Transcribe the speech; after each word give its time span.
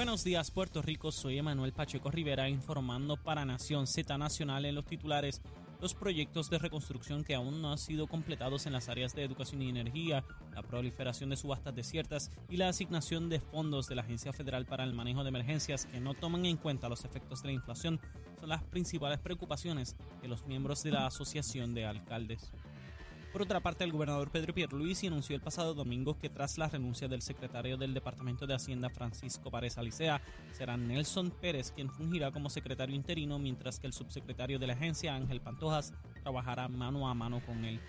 Buenos 0.00 0.24
días, 0.24 0.50
Puerto 0.50 0.80
Rico. 0.80 1.12
Soy 1.12 1.36
Emanuel 1.36 1.74
Pacheco 1.74 2.10
Rivera 2.10 2.48
informando 2.48 3.18
para 3.18 3.44
Nación 3.44 3.86
Z 3.86 4.16
Nacional 4.16 4.64
en 4.64 4.74
los 4.74 4.86
titulares 4.86 5.42
los 5.78 5.92
proyectos 5.92 6.48
de 6.48 6.56
reconstrucción 6.56 7.22
que 7.22 7.34
aún 7.34 7.60
no 7.60 7.72
han 7.72 7.76
sido 7.76 8.06
completados 8.06 8.64
en 8.64 8.72
las 8.72 8.88
áreas 8.88 9.14
de 9.14 9.24
educación 9.24 9.60
y 9.60 9.68
energía, 9.68 10.24
la 10.54 10.62
proliferación 10.62 11.28
de 11.28 11.36
subastas 11.36 11.74
desiertas 11.74 12.30
y 12.48 12.56
la 12.56 12.70
asignación 12.70 13.28
de 13.28 13.40
fondos 13.40 13.88
de 13.88 13.94
la 13.94 14.00
Agencia 14.00 14.32
Federal 14.32 14.64
para 14.64 14.84
el 14.84 14.94
Manejo 14.94 15.22
de 15.22 15.28
Emergencias 15.28 15.84
que 15.84 16.00
no 16.00 16.14
toman 16.14 16.46
en 16.46 16.56
cuenta 16.56 16.88
los 16.88 17.04
efectos 17.04 17.42
de 17.42 17.48
la 17.48 17.54
inflación 17.56 18.00
son 18.40 18.48
las 18.48 18.62
principales 18.62 19.18
preocupaciones 19.18 19.96
de 20.22 20.28
los 20.28 20.46
miembros 20.46 20.82
de 20.82 20.92
la 20.92 21.04
Asociación 21.08 21.74
de 21.74 21.84
Alcaldes. 21.84 22.50
Por 23.32 23.42
otra 23.42 23.60
parte, 23.60 23.84
el 23.84 23.92
gobernador 23.92 24.28
Pedro 24.30 24.52
Pierluisi 24.52 25.06
anunció 25.06 25.36
el 25.36 25.42
pasado 25.42 25.72
domingo 25.72 26.18
que 26.18 26.28
tras 26.28 26.58
la 26.58 26.68
renuncia 26.68 27.06
del 27.06 27.22
secretario 27.22 27.76
del 27.76 27.94
Departamento 27.94 28.44
de 28.44 28.54
Hacienda 28.54 28.90
Francisco 28.90 29.52
Párez 29.52 29.78
Alicea, 29.78 30.20
será 30.52 30.76
Nelson 30.76 31.30
Pérez 31.30 31.70
quien 31.70 31.90
fungirá 31.90 32.32
como 32.32 32.50
secretario 32.50 32.96
interino, 32.96 33.38
mientras 33.38 33.78
que 33.78 33.86
el 33.86 33.92
subsecretario 33.92 34.58
de 34.58 34.66
la 34.66 34.72
agencia, 34.72 35.14
Ángel 35.14 35.40
Pantojas, 35.40 35.94
trabajará 36.22 36.66
mano 36.66 37.08
a 37.08 37.14
mano 37.14 37.40
con 37.46 37.64
él. 37.64 37.80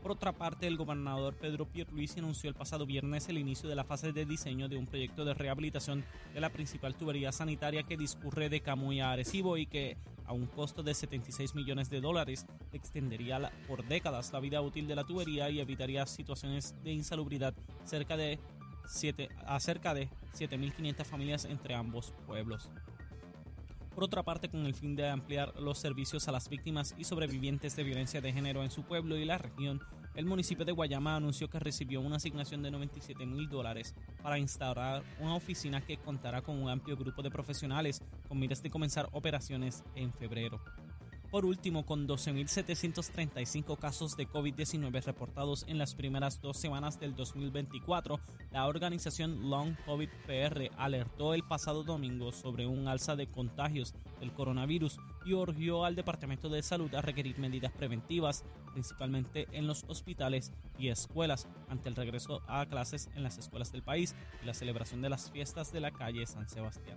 Por 0.00 0.12
otra 0.12 0.32
parte, 0.32 0.68
el 0.68 0.76
gobernador 0.76 1.34
Pedro 1.34 1.66
Pierluisi 1.66 2.20
anunció 2.20 2.48
el 2.48 2.54
pasado 2.54 2.86
viernes 2.86 3.28
el 3.28 3.38
inicio 3.38 3.68
de 3.68 3.76
la 3.76 3.84
fase 3.84 4.12
de 4.12 4.26
diseño 4.26 4.68
de 4.68 4.76
un 4.76 4.86
proyecto 4.86 5.24
de 5.24 5.34
rehabilitación 5.34 6.04
de 6.34 6.40
la 6.40 6.50
principal 6.50 6.94
tubería 6.94 7.32
sanitaria 7.32 7.82
que 7.82 7.96
discurre 7.96 8.48
de 8.48 8.60
Camuy 8.60 9.00
a 9.00 9.10
Arecibo 9.10 9.56
y 9.56 9.66
que, 9.66 9.96
a 10.26 10.32
un 10.32 10.46
costo 10.46 10.82
de 10.82 10.94
76 10.94 11.54
millones 11.54 11.90
de 11.90 12.00
dólares, 12.00 12.46
extendería 12.72 13.52
por 13.66 13.86
décadas 13.86 14.32
la 14.32 14.40
vida 14.40 14.60
útil 14.60 14.86
de 14.86 14.96
la 14.96 15.04
tubería 15.04 15.50
y 15.50 15.60
evitaría 15.60 16.06
situaciones 16.06 16.74
de 16.82 16.92
insalubridad 16.92 17.54
cerca 17.84 18.16
de 18.16 18.38
7, 18.86 19.28
a 19.46 19.60
cerca 19.60 19.94
de 19.94 20.08
7.500 20.34 21.04
familias 21.04 21.44
entre 21.44 21.74
ambos 21.74 22.12
pueblos. 22.26 22.70
Por 23.94 24.04
otra 24.04 24.22
parte, 24.22 24.48
con 24.48 24.64
el 24.64 24.74
fin 24.74 24.96
de 24.96 25.08
ampliar 25.08 25.54
los 25.60 25.78
servicios 25.78 26.26
a 26.26 26.32
las 26.32 26.48
víctimas 26.48 26.94
y 26.96 27.04
sobrevivientes 27.04 27.76
de 27.76 27.84
violencia 27.84 28.22
de 28.22 28.32
género 28.32 28.62
en 28.62 28.70
su 28.70 28.84
pueblo 28.84 29.16
y 29.16 29.26
la 29.26 29.36
región, 29.36 29.80
el 30.14 30.26
municipio 30.26 30.64
de 30.64 30.72
Guayama 30.72 31.16
anunció 31.16 31.48
que 31.48 31.58
recibió 31.58 32.00
una 32.00 32.16
asignación 32.16 32.62
de 32.62 32.70
97 32.70 33.24
mil 33.24 33.48
dólares 33.48 33.94
para 34.22 34.38
instaurar 34.38 35.02
una 35.20 35.34
oficina 35.34 35.80
que 35.80 35.96
contará 35.96 36.42
con 36.42 36.62
un 36.62 36.68
amplio 36.68 36.96
grupo 36.96 37.22
de 37.22 37.30
profesionales 37.30 38.02
con 38.32 38.38
miras 38.38 38.62
de 38.62 38.70
comenzar 38.70 39.10
operaciones 39.12 39.84
en 39.94 40.10
febrero. 40.10 40.58
Por 41.30 41.44
último, 41.44 41.84
con 41.84 42.08
12.735 42.08 43.76
casos 43.76 44.16
de 44.16 44.26
COVID-19 44.26 45.04
reportados 45.04 45.66
en 45.68 45.76
las 45.76 45.94
primeras 45.94 46.40
dos 46.40 46.56
semanas 46.56 46.98
del 46.98 47.14
2024, 47.14 48.18
la 48.50 48.66
organización 48.66 49.50
Long 49.50 49.76
COVID 49.84 50.08
PR 50.26 50.70
alertó 50.78 51.34
el 51.34 51.42
pasado 51.42 51.82
domingo 51.84 52.32
sobre 52.32 52.66
un 52.66 52.88
alza 52.88 53.16
de 53.16 53.26
contagios 53.26 53.94
del 54.18 54.32
coronavirus 54.32 54.98
y 55.26 55.34
urgió 55.34 55.84
al 55.84 55.94
Departamento 55.94 56.48
de 56.48 56.62
Salud 56.62 56.94
a 56.94 57.02
requerir 57.02 57.38
medidas 57.38 57.72
preventivas, 57.72 58.46
principalmente 58.72 59.46
en 59.52 59.66
los 59.66 59.84
hospitales 59.88 60.52
y 60.78 60.88
escuelas, 60.88 61.48
ante 61.68 61.90
el 61.90 61.96
regreso 61.96 62.40
a 62.46 62.64
clases 62.64 63.10
en 63.14 63.24
las 63.24 63.36
escuelas 63.36 63.72
del 63.72 63.82
país 63.82 64.14
y 64.42 64.46
la 64.46 64.54
celebración 64.54 65.02
de 65.02 65.10
las 65.10 65.30
fiestas 65.30 65.70
de 65.70 65.80
la 65.80 65.90
calle 65.90 66.26
San 66.26 66.48
Sebastián. 66.48 66.96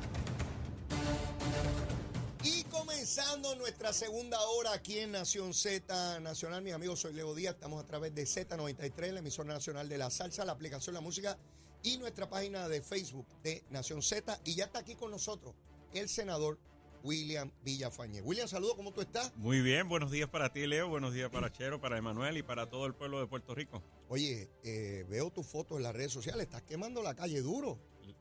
Comenzando 3.13 3.55
nuestra 3.55 3.91
segunda 3.91 4.39
hora 4.39 4.71
aquí 4.71 4.99
en 4.99 5.11
Nación 5.11 5.53
Z 5.53 6.21
Nacional, 6.21 6.63
mis 6.63 6.71
amigos, 6.71 7.01
soy 7.01 7.11
Leo 7.11 7.35
Díaz, 7.35 7.55
estamos 7.55 7.83
a 7.83 7.85
través 7.85 8.15
de 8.15 8.23
Z93, 8.23 9.11
la 9.11 9.19
emisora 9.19 9.53
nacional 9.53 9.89
de 9.89 9.97
la 9.97 10.09
salsa, 10.09 10.45
la 10.45 10.53
aplicación 10.53 10.93
La 10.95 11.01
Música 11.01 11.37
y 11.83 11.97
nuestra 11.97 12.29
página 12.29 12.69
de 12.69 12.81
Facebook 12.81 13.27
de 13.43 13.65
Nación 13.69 14.01
Z. 14.01 14.39
Y 14.45 14.55
ya 14.55 14.63
está 14.65 14.79
aquí 14.79 14.95
con 14.95 15.11
nosotros 15.11 15.53
el 15.93 16.07
senador 16.07 16.57
William 17.03 17.51
Villafañe. 17.65 18.21
William, 18.21 18.47
saludo, 18.47 18.77
¿cómo 18.77 18.93
tú 18.93 19.01
estás? 19.01 19.35
Muy 19.35 19.59
bien, 19.59 19.89
buenos 19.89 20.09
días 20.09 20.29
para 20.29 20.53
ti, 20.53 20.65
Leo, 20.65 20.87
buenos 20.87 21.13
días 21.13 21.29
para 21.29 21.51
Chero, 21.51 21.81
para 21.81 21.97
Emanuel 21.97 22.37
y 22.37 22.43
para 22.43 22.69
todo 22.69 22.85
el 22.85 22.93
pueblo 22.93 23.19
de 23.19 23.27
Puerto 23.27 23.53
Rico. 23.53 23.83
Oye, 24.07 24.49
eh, 24.63 25.05
veo 25.09 25.31
tu 25.31 25.43
foto 25.43 25.75
en 25.75 25.83
las 25.83 25.93
redes 25.93 26.13
sociales, 26.13 26.43
estás 26.43 26.61
quemando 26.61 27.01
la 27.03 27.13
calle 27.13 27.41
duro. 27.41 27.77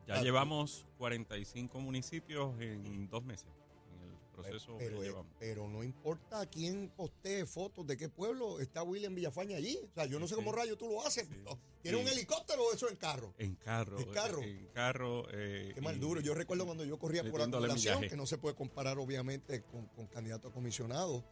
Ya 0.08 0.14
Ah, 0.16 0.22
llevamos 0.22 0.84
45 0.98 1.78
municipios 1.78 2.60
en 2.60 3.08
dos 3.08 3.22
meses, 3.22 3.46
proceso 4.42 4.76
Pero, 4.78 4.98
que 5.00 5.04
eh, 5.06 5.08
llevamos. 5.08 5.32
pero 5.38 5.68
no 5.68 5.82
importa 5.82 6.46
quién 6.46 6.90
postee 6.96 7.46
fotos 7.46 7.86
de 7.86 7.96
qué 7.96 8.08
pueblo 8.08 8.60
está 8.60 8.82
William 8.82 9.14
Villafañe 9.14 9.54
allí. 9.54 9.78
O 9.90 9.94
sea, 9.94 10.06
yo 10.06 10.18
no 10.18 10.26
sé 10.28 10.34
cómo 10.34 10.52
rayo 10.52 10.76
tú 10.76 10.88
lo 10.88 11.04
haces. 11.06 11.26
sí, 11.28 11.34
pero 11.42 11.58
¿Tienes 11.82 12.00
sí. 12.00 12.06
un 12.06 12.12
helicóptero 12.12 12.62
o 12.64 12.72
eso 12.72 12.88
en 12.88 12.96
carro? 12.96 13.34
En 13.38 13.54
carro. 13.56 13.98
¿En 13.98 14.10
carro? 14.10 14.42
En 14.42 14.66
carro. 14.74 15.26
eh, 15.32 15.72
Qué 15.74 15.80
mal 15.80 15.98
duro. 15.98 16.20
Yo 16.20 16.34
recuerdo 16.34 16.64
cuando 16.66 16.84
yo 16.84 16.98
corría 16.98 17.22
por 17.22 17.32
metiéndole 17.32 17.66
acumulación, 17.66 18.08
que 18.08 18.16
no 18.16 18.26
se 18.26 18.38
puede 18.38 18.54
comparar 18.54 18.98
obviamente 18.98 19.62
con, 19.62 19.86
con 19.88 20.06
candidato 20.06 20.48
a 20.48 20.52
comisionado. 20.52 21.24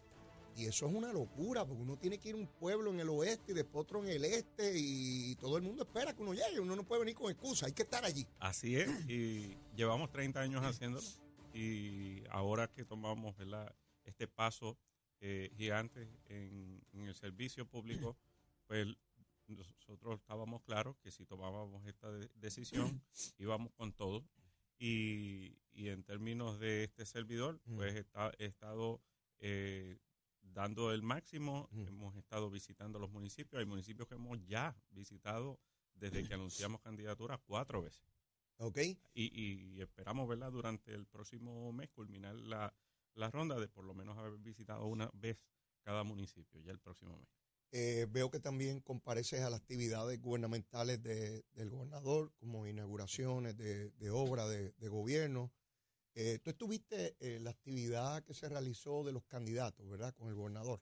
Y 0.56 0.66
eso 0.66 0.88
es 0.88 0.92
una 0.94 1.12
locura, 1.12 1.64
porque 1.64 1.82
uno 1.82 1.96
tiene 1.96 2.18
que 2.18 2.30
ir 2.30 2.34
a 2.34 2.38
un 2.38 2.48
pueblo 2.48 2.90
en 2.90 2.98
el 2.98 3.08
oeste 3.10 3.52
y 3.52 3.54
después 3.54 3.82
otro 3.84 4.02
en 4.02 4.10
el 4.10 4.24
este 4.24 4.72
y 4.76 5.36
todo 5.36 5.56
el 5.56 5.62
mundo 5.62 5.84
espera 5.84 6.12
que 6.16 6.20
uno 6.20 6.34
llegue. 6.34 6.58
Uno 6.58 6.74
no 6.74 6.82
puede 6.84 6.98
venir 7.00 7.14
con 7.14 7.30
excusa, 7.30 7.66
hay 7.66 7.72
que 7.72 7.82
estar 7.84 8.04
allí. 8.04 8.26
Así 8.40 8.74
es, 8.74 8.88
y 9.08 9.56
llevamos 9.76 10.10
30 10.10 10.40
años 10.40 10.64
haciéndolo 10.64 11.06
y 11.54 12.24
ahora 12.30 12.68
que 12.68 12.84
tomamos 12.84 13.36
¿verdad? 13.36 13.74
este 14.04 14.26
paso 14.28 14.76
eh, 15.20 15.50
gigante 15.56 16.08
en, 16.26 16.80
en 16.92 17.06
el 17.06 17.14
servicio 17.14 17.66
público, 17.66 18.16
pues 18.66 18.86
nosotros 19.46 20.20
estábamos 20.20 20.62
claros 20.62 20.96
que 20.98 21.10
si 21.10 21.24
tomábamos 21.24 21.84
esta 21.86 22.10
de- 22.12 22.28
decisión 22.34 23.02
íbamos 23.38 23.72
con 23.72 23.92
todo 23.92 24.24
y, 24.78 25.56
y 25.72 25.88
en 25.88 26.04
términos 26.04 26.58
de 26.60 26.84
este 26.84 27.04
servidor, 27.06 27.60
Mm. 27.64 27.76
pues 27.76 27.94
está, 27.96 28.30
he 28.38 28.44
estado 28.46 29.00
eh, 29.40 29.98
dando 30.42 30.92
el 30.92 31.02
máximo, 31.02 31.68
Mm. 31.72 31.86
hemos 31.88 32.16
estado 32.16 32.50
visitando 32.50 32.98
los 32.98 33.10
municipios, 33.10 33.58
hay 33.60 33.66
municipios 33.66 34.06
que 34.08 34.14
hemos 34.14 34.38
ya 34.46 34.76
visitado 34.90 35.58
desde 35.94 36.22
que 36.22 36.34
anunciamos 36.34 36.80
candidatura 36.80 37.38
cuatro 37.38 37.82
veces. 37.82 38.04
¿Ok? 38.58 38.78
Y, 39.14 39.30
y 39.74 39.80
esperamos, 39.80 40.28
¿verdad?, 40.28 40.50
durante 40.52 40.92
el 40.94 41.06
próximo 41.06 41.72
mes 41.72 41.88
culminar 41.90 42.34
la, 42.34 42.74
la 43.14 43.30
ronda 43.30 43.58
de 43.58 43.68
por 43.68 43.84
lo 43.84 43.94
menos 43.94 44.18
haber 44.18 44.38
visitado 44.38 44.86
una 44.86 45.10
vez 45.14 45.38
cada 45.82 46.04
municipio, 46.04 46.60
ya 46.60 46.72
el 46.72 46.80
próximo 46.80 47.16
mes. 47.16 47.28
Eh, 47.70 48.06
veo 48.10 48.30
que 48.30 48.40
también 48.40 48.80
compareces 48.80 49.42
a 49.42 49.50
las 49.50 49.60
actividades 49.60 50.20
gubernamentales 50.20 51.02
de- 51.02 51.44
del 51.52 51.70
gobernador, 51.70 52.32
como 52.38 52.66
inauguraciones 52.66 53.56
de, 53.56 53.90
de 53.90 54.10
obra 54.10 54.48
de, 54.48 54.72
de 54.72 54.88
gobierno. 54.88 55.52
Eh, 56.14 56.38
tú 56.42 56.50
estuviste 56.50 57.16
en 57.20 57.44
la 57.44 57.50
actividad 57.50 58.24
que 58.24 58.34
se 58.34 58.48
realizó 58.48 59.04
de 59.04 59.12
los 59.12 59.24
candidatos, 59.26 59.88
¿verdad? 59.88 60.14
Con 60.14 60.28
el 60.28 60.34
gobernador. 60.34 60.80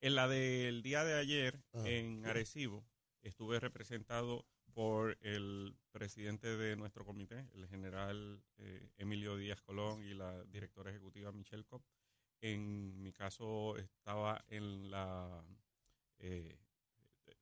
En 0.00 0.14
la 0.16 0.26
del 0.26 0.82
día 0.82 1.04
de 1.04 1.14
ayer, 1.14 1.62
Ajá. 1.72 1.88
en 1.88 2.26
Arecibo, 2.26 2.84
estuve 3.22 3.60
representado 3.60 4.46
por 4.74 5.16
el 5.22 5.76
presidente 5.92 6.56
de 6.56 6.76
nuestro 6.76 7.04
comité, 7.04 7.48
el 7.54 7.66
general 7.68 8.42
eh, 8.58 8.90
Emilio 8.96 9.36
Díaz 9.36 9.60
Colón 9.62 10.02
y 10.04 10.14
la 10.14 10.44
directora 10.44 10.90
ejecutiva 10.90 11.30
Michelle 11.32 11.64
Cobb. 11.64 11.82
En 12.40 13.00
mi 13.00 13.12
caso 13.12 13.76
estaba 13.76 14.44
en 14.48 14.90
la... 14.90 15.42
eh, 16.18 16.58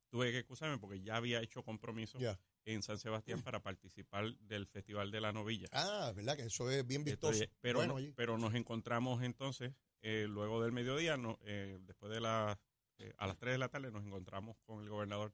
tuve 0.09 0.31
que 0.31 0.37
excusarme 0.39 0.77
porque 0.77 1.01
ya 1.01 1.15
había 1.17 1.41
hecho 1.41 1.63
compromiso 1.63 2.19
en 2.65 2.83
San 2.83 2.97
Sebastián 2.99 3.39
para 3.43 3.61
participar 3.61 4.37
del 4.37 4.67
Festival 4.67 5.09
de 5.11 5.19
la 5.19 5.33
Novilla. 5.33 5.67
Ah, 5.73 6.13
¿verdad? 6.15 6.37
Que 6.37 6.43
eso 6.43 6.69
es 6.69 6.85
bien 6.85 7.03
vistoso. 7.03 7.33
Pero, 7.59 7.79
bueno, 7.79 7.99
no- 7.99 8.13
pero 8.15 8.37
nos 8.37 8.53
encontramos 8.53 9.23
entonces 9.23 9.73
eh, 10.03 10.27
luego 10.29 10.61
del 10.61 10.71
mediodía, 10.71 11.17
no, 11.17 11.39
eh, 11.41 11.79
después 11.81 12.11
de 12.13 12.21
las, 12.21 12.57
eh, 12.99 13.13
a 13.17 13.25
las 13.25 13.37
3 13.37 13.53
de 13.53 13.57
la 13.57 13.69
tarde, 13.69 13.89
nos 13.91 14.05
encontramos 14.05 14.55
con 14.65 14.83
el 14.83 14.89
gobernador 14.89 15.33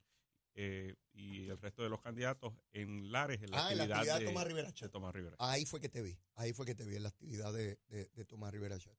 eh, 0.55 0.95
y 1.13 1.47
el 1.47 1.57
resto 1.59 1.83
de 1.83 1.89
los 1.89 2.01
candidatos 2.01 2.53
en 2.71 3.11
Lares, 3.11 3.41
en 3.41 3.51
la 3.51 3.67
Ah, 3.67 3.71
en 3.71 3.77
la 3.77 3.83
actividad, 3.83 3.97
actividad 3.99 4.15
de 4.19 4.19
de, 4.25 4.25
Tomás 4.31 4.47
Rivera 4.47 4.71
de. 4.71 4.89
Tomás 4.89 5.13
Rivera. 5.15 5.35
Ahí 5.39 5.65
fue 5.65 5.79
que 5.79 5.89
te 5.89 6.01
vi, 6.01 6.17
ahí 6.35 6.53
fue 6.53 6.65
que 6.65 6.75
te 6.75 6.85
vi 6.85 6.95
en 6.95 7.03
la 7.03 7.09
actividad 7.09 7.53
de, 7.53 7.79
de- 7.87 8.09
de 8.13 8.25
Tomás 8.25 8.51
Rivera 8.51 8.77
Chat. 8.79 8.97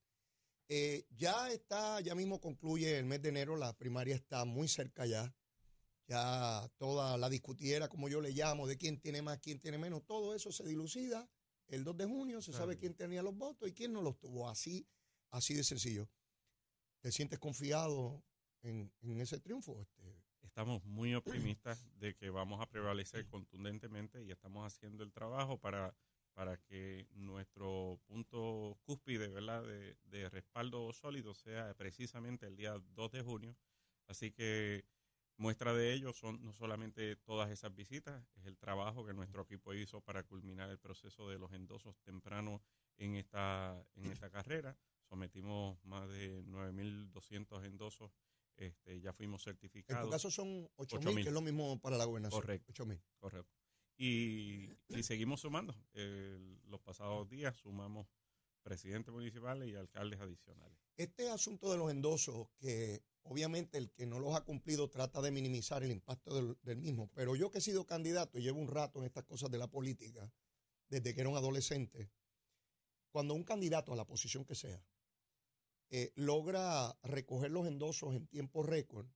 Eh, 0.69 1.05
ya 1.11 1.51
está, 1.51 2.01
ya 2.01 2.15
mismo 2.15 2.41
concluye 2.41 2.97
el 2.99 3.05
mes 3.05 3.21
de 3.23 3.31
enero, 3.31 3.57
la 3.57 3.73
primaria 3.77 4.15
está 4.15 4.45
muy 4.45 4.69
cerca 4.69 5.05
ya. 5.07 5.35
Ya 6.07 6.69
toda 6.77 7.17
la 7.19 7.29
discutiera, 7.29 7.89
como 7.89 8.09
yo 8.09 8.21
le 8.21 8.31
llamo, 8.33 8.67
de 8.67 8.77
quién 8.77 8.99
tiene 9.01 9.23
más, 9.23 9.39
quién 9.39 9.59
tiene 9.61 9.79
menos, 9.79 10.05
todo 10.07 10.35
eso 10.35 10.51
se 10.51 10.65
dilucida. 10.67 11.29
El 11.69 11.85
2 11.85 11.97
de 11.99 12.07
junio 12.07 12.43
se 12.43 12.53
sabe 12.53 12.77
quién 12.77 12.95
tenía 12.95 13.23
los 13.23 13.37
votos 13.37 13.69
y 13.69 13.73
quién 13.73 13.93
no 13.93 14.03
los 14.03 14.19
tuvo. 14.19 14.49
Así, 14.49 14.89
así 15.31 15.55
de 15.55 15.63
sencillo. 15.63 16.09
¿Te 17.01 17.13
sientes 17.13 17.39
confiado 17.39 18.25
en, 18.63 18.93
en 19.03 19.21
ese 19.21 19.39
triunfo? 19.39 19.81
Este, 19.81 20.20
Estamos 20.51 20.85
muy 20.85 21.15
optimistas 21.15 21.79
de 22.01 22.17
que 22.17 22.29
vamos 22.29 22.61
a 22.61 22.69
prevalecer 22.69 23.25
contundentemente 23.29 24.25
y 24.25 24.33
estamos 24.33 24.67
haciendo 24.67 25.05
el 25.05 25.13
trabajo 25.13 25.59
para, 25.59 25.95
para 26.35 26.57
que 26.57 27.07
nuestro 27.13 28.01
punto 28.09 28.77
cúspide 28.83 29.29
¿verdad? 29.29 29.63
De, 29.63 29.97
de 30.07 30.29
respaldo 30.29 30.93
sólido 30.93 31.35
sea 31.35 31.73
precisamente 31.75 32.47
el 32.47 32.57
día 32.57 32.75
2 32.97 33.13
de 33.13 33.23
junio. 33.23 33.57
Así 34.09 34.33
que 34.33 34.85
muestra 35.37 35.73
de 35.73 35.93
ello 35.93 36.13
son 36.13 36.45
no 36.45 36.53
solamente 36.53 37.15
todas 37.15 37.49
esas 37.51 37.73
visitas, 37.73 38.21
es 38.35 38.45
el 38.45 38.59
trabajo 38.59 39.07
que 39.07 39.15
nuestro 39.15 39.43
equipo 39.43 39.73
hizo 39.73 40.01
para 40.01 40.25
culminar 40.25 40.69
el 40.69 40.81
proceso 40.81 41.29
de 41.29 41.39
los 41.39 41.53
endosos 41.53 41.97
temprano 42.03 42.61
en 42.97 43.15
esta, 43.15 43.87
en 43.95 44.07
esta 44.07 44.31
carrera. 44.31 44.77
Sometimos 45.09 45.79
más 45.85 46.09
de 46.09 46.43
9.200 46.45 47.65
endosos, 47.65 48.13
este, 48.67 49.01
ya 49.01 49.13
fuimos 49.13 49.47
en 49.47 49.53
certificados. 49.53 50.05
tu 50.05 50.11
caso 50.11 50.31
son 50.31 50.69
8 50.77 50.97
Ocho 50.97 51.07
mil, 51.07 51.17
mil. 51.17 51.25
que 51.25 51.29
es 51.31 51.35
lo 51.35 51.41
mismo 51.41 51.79
para 51.81 51.97
la 51.97 52.05
gobernación. 52.05 52.41
Correcto. 52.41 52.67
8 52.71 52.87
mil. 52.87 53.03
Correcto. 53.19 53.53
Y, 53.97 54.71
y 54.89 55.03
seguimos 55.03 55.41
sumando. 55.41 55.75
Eh, 55.93 56.59
los 56.67 56.81
pasados 56.81 57.29
días 57.29 57.57
sumamos 57.57 58.07
presidentes 58.63 59.13
municipales 59.13 59.69
y 59.69 59.75
alcaldes 59.75 60.21
adicionales. 60.21 60.79
Este 60.97 61.31
asunto 61.31 61.71
de 61.71 61.79
los 61.79 61.91
endosos, 61.91 62.49
que 62.59 63.03
obviamente 63.23 63.79
el 63.79 63.91
que 63.91 64.07
no 64.07 64.19
los 64.19 64.35
ha 64.35 64.43
cumplido 64.45 64.89
trata 64.89 65.21
de 65.21 65.31
minimizar 65.31 65.83
el 65.83 65.91
impacto 65.91 66.35
del, 66.35 66.57
del 66.63 66.79
mismo, 66.79 67.11
pero 67.15 67.37
yo 67.37 67.51
que 67.51 67.59
he 67.59 67.63
sido 67.63 67.87
candidato 67.87 68.39
y 68.39 68.43
llevo 68.43 68.61
un 68.61 68.69
rato 68.69 69.01
en 69.01 69.07
estas 69.07 69.25
cosas 69.25 69.51
de 69.51 69.59
la 69.59 69.69
política, 69.69 70.31
desde 70.89 71.15
que 71.15 71.21
era 71.21 71.31
un 71.31 71.37
adolescente, 71.37 72.11
cuando 73.11 73.35
un 73.35 73.45
candidato 73.45 73.93
a 73.93 73.97
la 73.97 74.07
posición 74.07 74.45
que 74.45 74.55
sea 74.55 74.83
eh, 75.91 76.13
logra 76.15 76.97
recoger 77.03 77.51
los 77.51 77.67
endosos 77.67 78.15
en 78.15 78.27
tiempo 78.29 78.63
récord, 78.63 79.09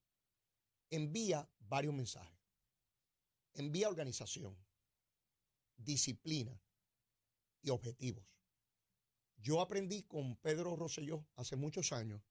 envía 0.90 1.48
varios 1.60 1.94
mensajes. 1.94 2.38
Envía 3.54 3.88
organización, 3.88 4.56
disciplina 5.76 6.60
y 7.62 7.70
objetivos. 7.70 8.24
Yo 9.36 9.60
aprendí 9.60 10.02
con 10.02 10.36
Pedro 10.36 10.74
Rosselló 10.74 11.26
hace 11.36 11.54
muchos 11.54 11.92
años 11.92 12.22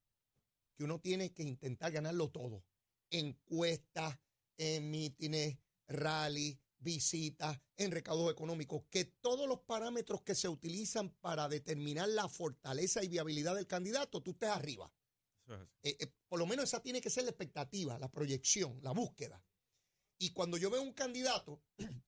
que 0.75 0.83
uno 0.83 0.99
tiene 0.99 1.33
que 1.33 1.43
intentar 1.43 1.91
ganarlo 1.91 2.29
todo. 2.29 2.65
Encuestas, 3.11 4.19
en 4.57 4.91
mítines, 4.91 5.57
rally, 5.87 6.59
visitas, 6.83 7.59
en 7.77 7.91
recaudos 7.91 8.31
económicos, 8.31 8.83
que 8.89 9.05
todos 9.05 9.47
los 9.47 9.61
parámetros 9.61 10.21
que 10.21 10.35
se 10.35 10.47
utilizan 10.49 11.09
para 11.21 11.47
determinar 11.49 12.09
la 12.09 12.27
fortaleza 12.29 13.03
y 13.03 13.07
viabilidad 13.07 13.55
del 13.55 13.67
candidato, 13.67 14.21
tú 14.21 14.31
estés 14.31 14.49
arriba. 14.49 14.91
Es. 15.47 15.55
Eh, 15.83 15.97
eh, 15.99 16.07
por 16.27 16.39
lo 16.39 16.45
menos 16.45 16.65
esa 16.65 16.81
tiene 16.81 17.01
que 17.01 17.09
ser 17.09 17.23
la 17.23 17.31
expectativa, 17.31 17.97
la 17.99 18.09
proyección, 18.11 18.79
la 18.81 18.91
búsqueda. 18.91 19.43
Y 20.19 20.31
cuando 20.31 20.57
yo 20.57 20.69
veo 20.69 20.81
un 20.81 20.93
candidato 20.93 21.61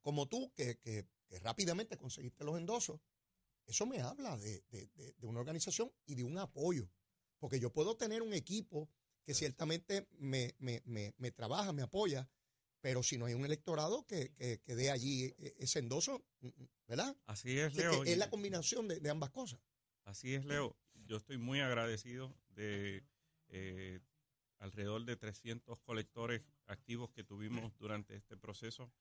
como 0.00 0.28
tú, 0.28 0.52
que, 0.54 0.78
que- 0.78 1.06
que 1.28 1.38
rápidamente 1.40 1.96
conseguiste 1.96 2.44
los 2.44 2.58
endosos, 2.58 3.00
eso 3.64 3.86
me 3.86 4.00
habla 4.00 4.36
de, 4.36 4.62
de- 4.70 4.88
de- 4.88 5.12
de 5.14 5.26
una 5.26 5.40
organización 5.40 5.92
y 6.04 6.14
de 6.14 6.24
un 6.24 6.36
apoyo. 6.38 6.90
Porque 7.38 7.58
yo 7.60 7.72
puedo 7.72 7.96
tener 7.96 8.22
un 8.22 8.34
equipo 8.34 8.90
que 9.24 9.34
ciertamente 9.34 10.08
me, 10.18 10.54
me- 10.58 10.82
me- 10.84 11.14
me 11.18 11.30
trabaja, 11.30 11.72
me 11.72 11.82
apoya, 11.82 12.28
pero 12.82 13.02
si 13.02 13.16
no 13.16 13.24
hay 13.24 13.32
un 13.34 13.46
electorado 13.46 14.04
que, 14.06 14.30
que- 14.34 14.60
que 14.60 14.74
dé 14.74 14.90
allí 14.90 15.24
eh, 15.38 15.54
ese 15.58 15.78
endoso, 15.78 16.22
mm, 16.40 16.48
mm, 16.48 16.68
¿verdad? 16.88 17.16
Así 17.26 17.58
es, 17.58 17.74
Leo. 17.74 18.04
es 18.04 18.18
la 18.18 18.28
combinación 18.28 18.88
de, 18.88 19.00
de 19.00 19.08
ambas 19.08 19.30
cosas. 19.30 19.60
Así 20.04 20.34
es, 20.34 20.44
Leo. 20.44 20.76
Yo 21.06 21.16
estoy 21.16 21.38
muy 21.38 21.60
agradecido 21.60 22.36
de 22.50 23.02
eh, 23.48 24.00
alrededor 24.58 25.04
de 25.04 25.16
300 25.16 25.80
colectores 25.80 26.42
activos 26.66 27.10
que 27.10 27.24
tuvimos 27.24 27.76
durante 27.78 28.14
este 28.16 28.36
proceso 28.36 28.92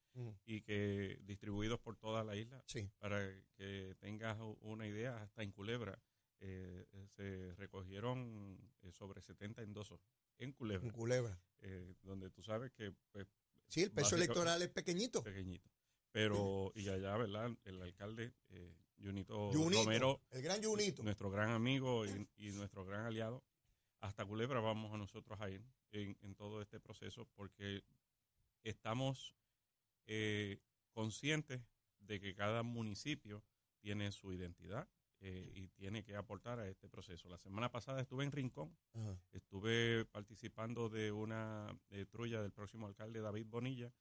y 0.45 0.61
que 0.61 1.19
distribuidos 1.23 1.79
por 1.79 1.95
toda 1.97 2.23
la 2.23 2.35
isla. 2.35 2.63
Sí. 2.67 2.89
Para 2.99 3.19
que 3.55 3.95
tengas 3.99 4.37
una 4.61 4.87
idea, 4.87 5.21
hasta 5.21 5.43
en 5.43 5.51
Culebra 5.51 5.99
eh, 6.39 6.85
se 7.09 7.53
recogieron 7.55 8.59
eh, 8.81 8.91
sobre 8.91 9.21
70 9.21 9.61
endosos 9.61 9.99
en 10.39 10.51
Culebra, 10.53 10.87
En 10.87 10.91
Culebra. 10.93 11.39
eh, 11.59 11.93
donde 12.01 12.31
tú 12.31 12.41
sabes 12.41 12.71
que 12.71 12.93
pues, 13.11 13.27
Sí, 13.71 13.83
el 13.83 13.91
peso 13.91 14.17
electoral 14.17 14.61
es 14.61 14.67
pequeñito. 14.67 15.23
pequeñito. 15.23 15.69
Pero, 16.11 16.73
y 16.75 16.89
allá, 16.89 17.15
¿verdad? 17.15 17.57
El 17.63 17.81
alcalde, 17.81 18.33
eh, 18.49 18.75
Junito, 19.01 19.49
Junito, 19.53 19.83
Romero, 19.83 20.21
el 20.31 20.41
gran 20.41 20.61
Junito. 20.61 21.03
nuestro 21.03 21.31
gran 21.31 21.51
amigo 21.51 22.05
y, 22.05 22.27
y 22.35 22.51
nuestro 22.51 22.83
gran 22.83 23.05
aliado, 23.05 23.45
hasta 24.01 24.25
Culebra 24.25 24.59
vamos 24.59 24.93
a 24.93 24.97
nosotros 24.97 25.39
a 25.39 25.49
ir 25.49 25.63
en, 25.91 26.17
en 26.21 26.35
todo 26.35 26.61
este 26.61 26.81
proceso 26.81 27.25
porque 27.33 27.85
estamos 28.63 29.33
eh, 30.05 30.59
conscientes 30.91 31.61
de 31.99 32.19
que 32.19 32.35
cada 32.35 32.63
municipio 32.63 33.41
tiene 33.79 34.11
su 34.11 34.33
identidad 34.33 34.89
eh, 35.21 35.51
y 35.53 35.67
tiene 35.69 36.03
que 36.03 36.15
aportar 36.15 36.59
a 36.59 36.67
este 36.67 36.89
proceso. 36.89 37.29
La 37.29 37.37
semana 37.37 37.71
pasada 37.71 38.01
estuve 38.01 38.23
en 38.23 38.31
Rincón, 38.31 38.75
Ajá. 38.93 39.17
estuve 39.31 40.05
participando 40.05 40.89
de 40.89 41.11
una 41.11 41.67
eh, 41.91 42.05
trulla 42.05 42.41
del 42.41 42.51
próximo 42.51 42.87
alcalde 42.87 43.21
David 43.21 43.45
Bonilla 43.47 43.93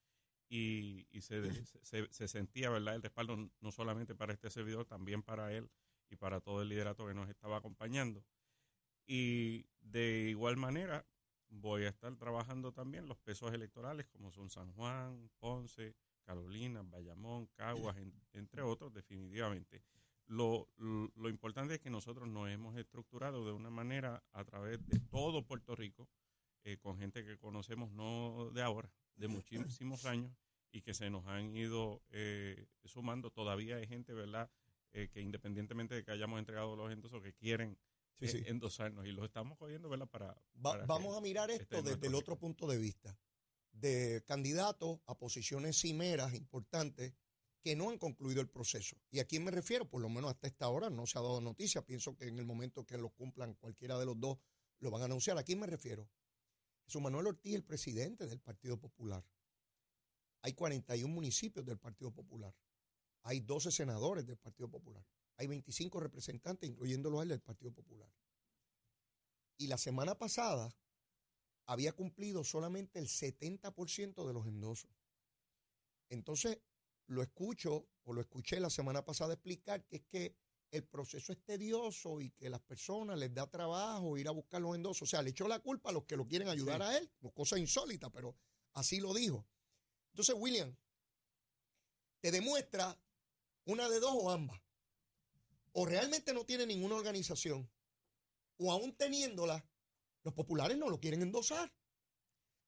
y, 0.49 1.07
y 1.11 1.21
se, 1.21 1.65
se, 1.83 2.09
se 2.11 2.27
sentía 2.29 2.71
verdad 2.71 2.95
el 2.97 3.03
respaldo 3.03 3.51
no 3.61 3.71
solamente 3.71 4.15
para 4.15 4.33
este 4.33 4.51
servidor, 4.51 4.87
también 4.87 5.23
para 5.23 5.53
él 5.53 5.71
y 6.09 6.17
para 6.17 6.41
todo 6.41 6.63
el 6.63 6.69
liderato 6.69 7.07
que 7.07 7.15
nos 7.15 7.29
estaba 7.29 7.59
acompañando. 7.59 8.25
Y 9.07 9.67
de 9.81 10.29
igual 10.31 10.57
manera 10.57 11.07
voy 11.49 11.85
a 11.85 11.89
estar 11.89 12.15
trabajando 12.17 12.73
también 12.73 13.07
los 13.07 13.19
pesos 13.19 13.53
electorales 13.53 14.07
como 14.07 14.31
son 14.33 14.51
San 14.51 14.73
Juan, 14.73 15.31
Ponce, 15.39 15.95
Carolina, 16.23 16.83
Bayamón, 16.83 17.47
Caguas, 17.55 17.97
en- 17.99 18.15
entre 18.33 18.63
otros, 18.63 18.93
definitivamente. 18.93 19.83
Lo, 20.31 20.69
lo, 20.77 21.11
lo 21.17 21.29
importante 21.29 21.75
es 21.75 21.81
que 21.81 21.91
nosotros 21.91 22.29
nos 22.29 22.49
hemos 22.51 22.77
estructurado 22.77 23.45
de 23.45 23.51
una 23.53 23.69
manera 23.71 24.23
a 24.33 24.45
través 24.45 24.79
de 24.87 25.01
todo 25.11 25.45
Puerto 25.45 25.75
Rico, 25.75 26.09
eh, 26.63 26.77
con 26.79 26.99
gente 26.99 27.25
que 27.25 27.37
conocemos 27.37 27.91
no 27.91 28.51
de 28.53 28.63
ahora, 28.63 28.93
de 29.17 29.27
muchísimos 29.27 30.05
años, 30.07 30.33
y 30.71 30.83
que 30.83 30.95
se 30.95 31.11
nos 31.11 31.27
han 31.27 31.57
ido 31.57 32.03
eh, 32.11 32.69
sumando. 32.85 33.33
Todavía 33.33 33.77
hay 33.77 33.89
gente, 33.89 34.13
¿verdad?, 34.15 34.49
eh, 34.93 35.09
que 35.13 35.21
independientemente 35.21 35.97
de 35.97 36.05
que 36.05 36.13
hayamos 36.13 36.39
entregado 36.39 36.77
los 36.77 36.93
endosos, 36.93 37.23
que 37.23 37.33
quieren 37.35 37.77
Sí, 38.21 38.29
sí. 38.29 38.43
endosarnos, 38.47 39.07
y 39.07 39.13
los 39.13 39.25
estamos 39.25 39.57
cogiendo, 39.59 39.89
¿verdad?, 39.89 40.07
para... 40.09 40.27
Va- 40.29 40.73
para 40.73 40.83
que 40.83 40.87
vamos 40.87 41.17
a 41.17 41.21
mirar 41.23 41.51
esté 41.51 41.63
esto 41.65 41.83
desde 41.83 42.07
el 42.07 42.15
otro 42.15 42.39
punto 42.39 42.67
de 42.69 42.77
vista, 42.79 43.19
de 43.73 44.23
candidatos 44.27 45.01
a 45.07 45.17
posiciones 45.17 45.81
cimeras 45.81 46.35
importantes 46.35 47.15
que 47.63 47.77
no 47.77 47.91
han 47.91 47.99
concluido 47.99 48.41
el 48.41 48.49
proceso. 48.49 48.97
¿Y 49.11 49.21
a 49.21 49.27
quién 49.27 49.45
me 49.45 49.51
refiero? 49.51 49.89
Por 49.89 50.01
lo 50.01 50.09
menos 50.09 50.31
hasta 50.31 50.47
esta 50.47 50.69
hora 50.69 50.89
no 50.91 51.07
se 51.07 51.19
ha 51.19 51.23
dado 51.23 51.41
noticia. 51.41 51.85
Pienso 51.85 52.17
que 52.17 52.27
en 52.27 52.39
el 52.39 52.47
momento 52.47 52.87
que 52.87 52.97
lo 52.97 53.11
cumplan 53.11 53.55
cualquiera 53.55 53.99
de 53.99 54.07
los 54.07 54.19
dos 54.19 54.39
lo 54.79 54.91
van 54.91 55.03
a 55.03 55.05
anunciar. 55.05 55.37
¿A 55.37 55.43
quién 55.43 55.61
me 55.61 55.67
refiero? 55.67 56.09
Jesús 56.85 57.03
Manuel 57.03 57.29
Ortiz, 57.29 57.55
el 57.55 57.65
presidente 57.65 58.27
del 58.27 58.41
Partido 58.41 58.79
Popular. 58.79 59.25
Hay 60.43 60.55
41 60.55 61.13
municipios 61.13 61.65
del 61.65 61.79
Partido 61.79 62.11
Popular. 62.11 62.55
Hay 63.23 63.41
12 63.41 63.71
senadores 63.71 64.27
del 64.27 64.39
Partido 64.39 64.71
Popular. 64.71 65.05
Hay 65.37 65.47
25 65.47 66.01
representantes, 66.01 66.69
incluyéndolo 66.69 67.23
él, 67.23 67.29
del 67.29 67.41
Partido 67.41 67.73
Popular. 67.73 68.11
Y 69.59 69.67
la 69.67 69.77
semana 69.77 70.19
pasada 70.19 70.75
había 71.67 71.93
cumplido 71.93 72.43
solamente 72.43 72.99
el 72.99 73.09
70% 73.09 74.27
de 74.27 74.33
los 74.33 74.47
endosos. 74.47 74.91
Entonces, 76.09 76.59
lo 77.11 77.23
escucho 77.23 77.89
o 78.05 78.13
lo 78.13 78.21
escuché 78.21 78.61
la 78.61 78.71
semana 78.71 79.05
pasada 79.05 79.35
explicar 79.35 79.85
que 79.85 79.97
es 79.97 80.03
que 80.09 80.37
el 80.71 80.85
proceso 80.85 81.33
es 81.33 81.43
tedioso 81.45 82.21
y 82.21 82.31
que 82.31 82.49
las 82.49 82.61
personas 82.61 83.19
les 83.19 83.35
da 83.35 83.51
trabajo 83.51 84.17
ir 84.17 84.29
a 84.29 84.31
buscar 84.31 84.61
los 84.61 84.77
endosos. 84.77 85.03
O 85.03 85.07
sea, 85.07 85.21
le 85.21 85.31
echó 85.31 85.49
la 85.49 85.59
culpa 85.59 85.91
a 85.91 85.93
los 85.93 86.05
que 86.05 86.17
lo 86.17 86.29
quieren 86.29 86.47
ayudar 86.49 86.81
Sí. 86.81 86.87
a 86.87 86.99
él, 86.99 87.11
cosa 87.35 87.59
insólita, 87.59 88.11
pero 88.11 88.37
así 88.75 89.01
lo 89.01 89.13
dijo. 89.13 89.45
Entonces, 90.13 90.37
William, 90.39 90.77
te 92.21 92.31
demuestra 92.31 92.97
una 93.65 93.89
de 93.89 93.99
dos 93.99 94.13
o 94.15 94.31
ambas. 94.31 94.61
O 95.73 95.87
realmente 95.87 96.33
no 96.33 96.45
tiene 96.45 96.67
ninguna 96.67 96.95
organización 96.95 97.69
o 98.59 98.71
aún 98.71 98.95
teniéndola, 98.95 99.65
los 100.23 100.35
populares 100.35 100.79
no 100.79 100.89
lo 100.89 101.01
quieren 101.01 101.23
endosar. 101.23 101.73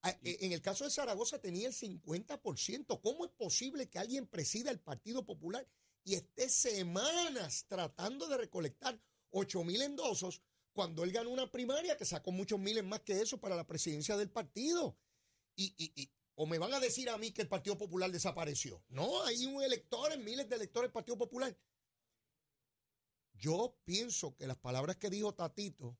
Ah, 0.02 0.16
e, 0.22 0.38
En 0.40 0.52
el 0.52 0.60
caso 0.60 0.84
de 0.84 0.90
Zaragoza 0.90 1.40
tenía 1.40 1.68
el 1.68 1.74
50%. 1.74 3.00
¿Cómo 3.00 3.24
es 3.24 3.30
posible 3.32 3.88
que 3.88 3.98
alguien 3.98 4.26
presida 4.26 4.70
el 4.70 4.80
Partido 4.80 5.24
Popular 5.24 5.66
y 6.04 6.14
esté 6.14 6.48
semanas 6.48 7.66
tratando 7.68 8.26
de 8.28 8.36
recolectar 8.36 9.00
8 9.30 9.62
mil 9.64 9.80
endosos 9.82 10.42
cuando 10.72 11.04
él 11.04 11.12
ganó 11.12 11.30
una 11.30 11.50
primaria 11.50 11.96
que 11.96 12.04
sacó 12.04 12.32
muchos 12.32 12.58
miles 12.58 12.82
más 12.84 13.00
que 13.00 13.20
eso 13.20 13.38
para 13.38 13.54
la 13.56 13.66
presidencia 13.66 14.16
del 14.16 14.30
partido? 14.30 14.96
Y, 15.54 15.74
y- 15.76 15.92
y- 16.02 16.10
o 16.34 16.46
me 16.46 16.58
van 16.58 16.72
a 16.74 16.80
decir 16.80 17.08
a 17.10 17.18
mí 17.18 17.30
que 17.30 17.42
el 17.42 17.48
Partido 17.48 17.76
Popular 17.76 18.10
desapareció. 18.10 18.82
No, 18.88 19.22
hay 19.24 19.44
un 19.46 19.62
elector, 19.62 20.16
miles 20.18 20.48
de 20.48 20.56
electores 20.56 20.88
del 20.88 20.92
Partido 20.92 21.18
Popular. 21.18 21.56
Yo 23.34 23.76
pienso 23.84 24.34
que 24.34 24.46
las 24.46 24.56
palabras 24.56 24.96
que 24.96 25.10
dijo 25.10 25.34
Tatito 25.34 25.96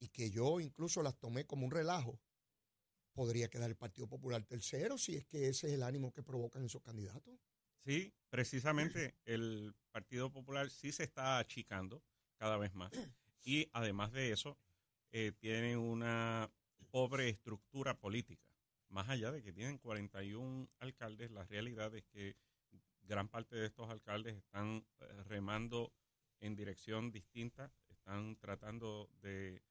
y 0.00 0.08
que 0.08 0.30
yo 0.30 0.58
incluso 0.58 1.02
las 1.02 1.18
tomé 1.18 1.46
como 1.46 1.66
un 1.66 1.70
relajo, 1.70 2.18
podría 3.12 3.48
quedar 3.48 3.70
el 3.70 3.76
Partido 3.76 4.08
Popular 4.08 4.44
tercero 4.44 4.98
si 4.98 5.16
es 5.16 5.24
que 5.26 5.48
ese 5.48 5.68
es 5.68 5.72
el 5.74 5.82
ánimo 5.82 6.12
que 6.12 6.22
provocan 6.22 6.64
esos 6.64 6.82
candidatos. 6.82 7.34
Sí, 7.84 8.12
precisamente 8.30 9.16
el 9.24 9.74
Partido 9.90 10.30
Popular 10.30 10.70
sí 10.70 10.92
se 10.92 11.04
está 11.04 11.38
achicando 11.38 12.02
cada 12.36 12.56
vez 12.56 12.74
más. 12.74 12.92
Y 13.44 13.68
además 13.72 14.12
de 14.12 14.32
eso, 14.32 14.56
eh, 15.10 15.32
tiene 15.38 15.76
una 15.76 16.50
pobre 16.90 17.28
estructura 17.28 17.98
política. 17.98 18.46
Más 18.88 19.08
allá 19.08 19.32
de 19.32 19.42
que 19.42 19.52
tienen 19.52 19.78
41 19.78 20.68
alcaldes, 20.78 21.30
la 21.30 21.44
realidad 21.44 21.94
es 21.94 22.04
que 22.04 22.36
gran 23.02 23.28
parte 23.28 23.56
de 23.56 23.66
estos 23.66 23.90
alcaldes 23.90 24.36
están 24.36 24.86
eh, 25.00 25.22
remando 25.24 25.92
en 26.40 26.54
dirección 26.54 27.10
distinta, 27.10 27.72
están 27.88 28.36
tratando 28.36 29.08
de 29.22 29.62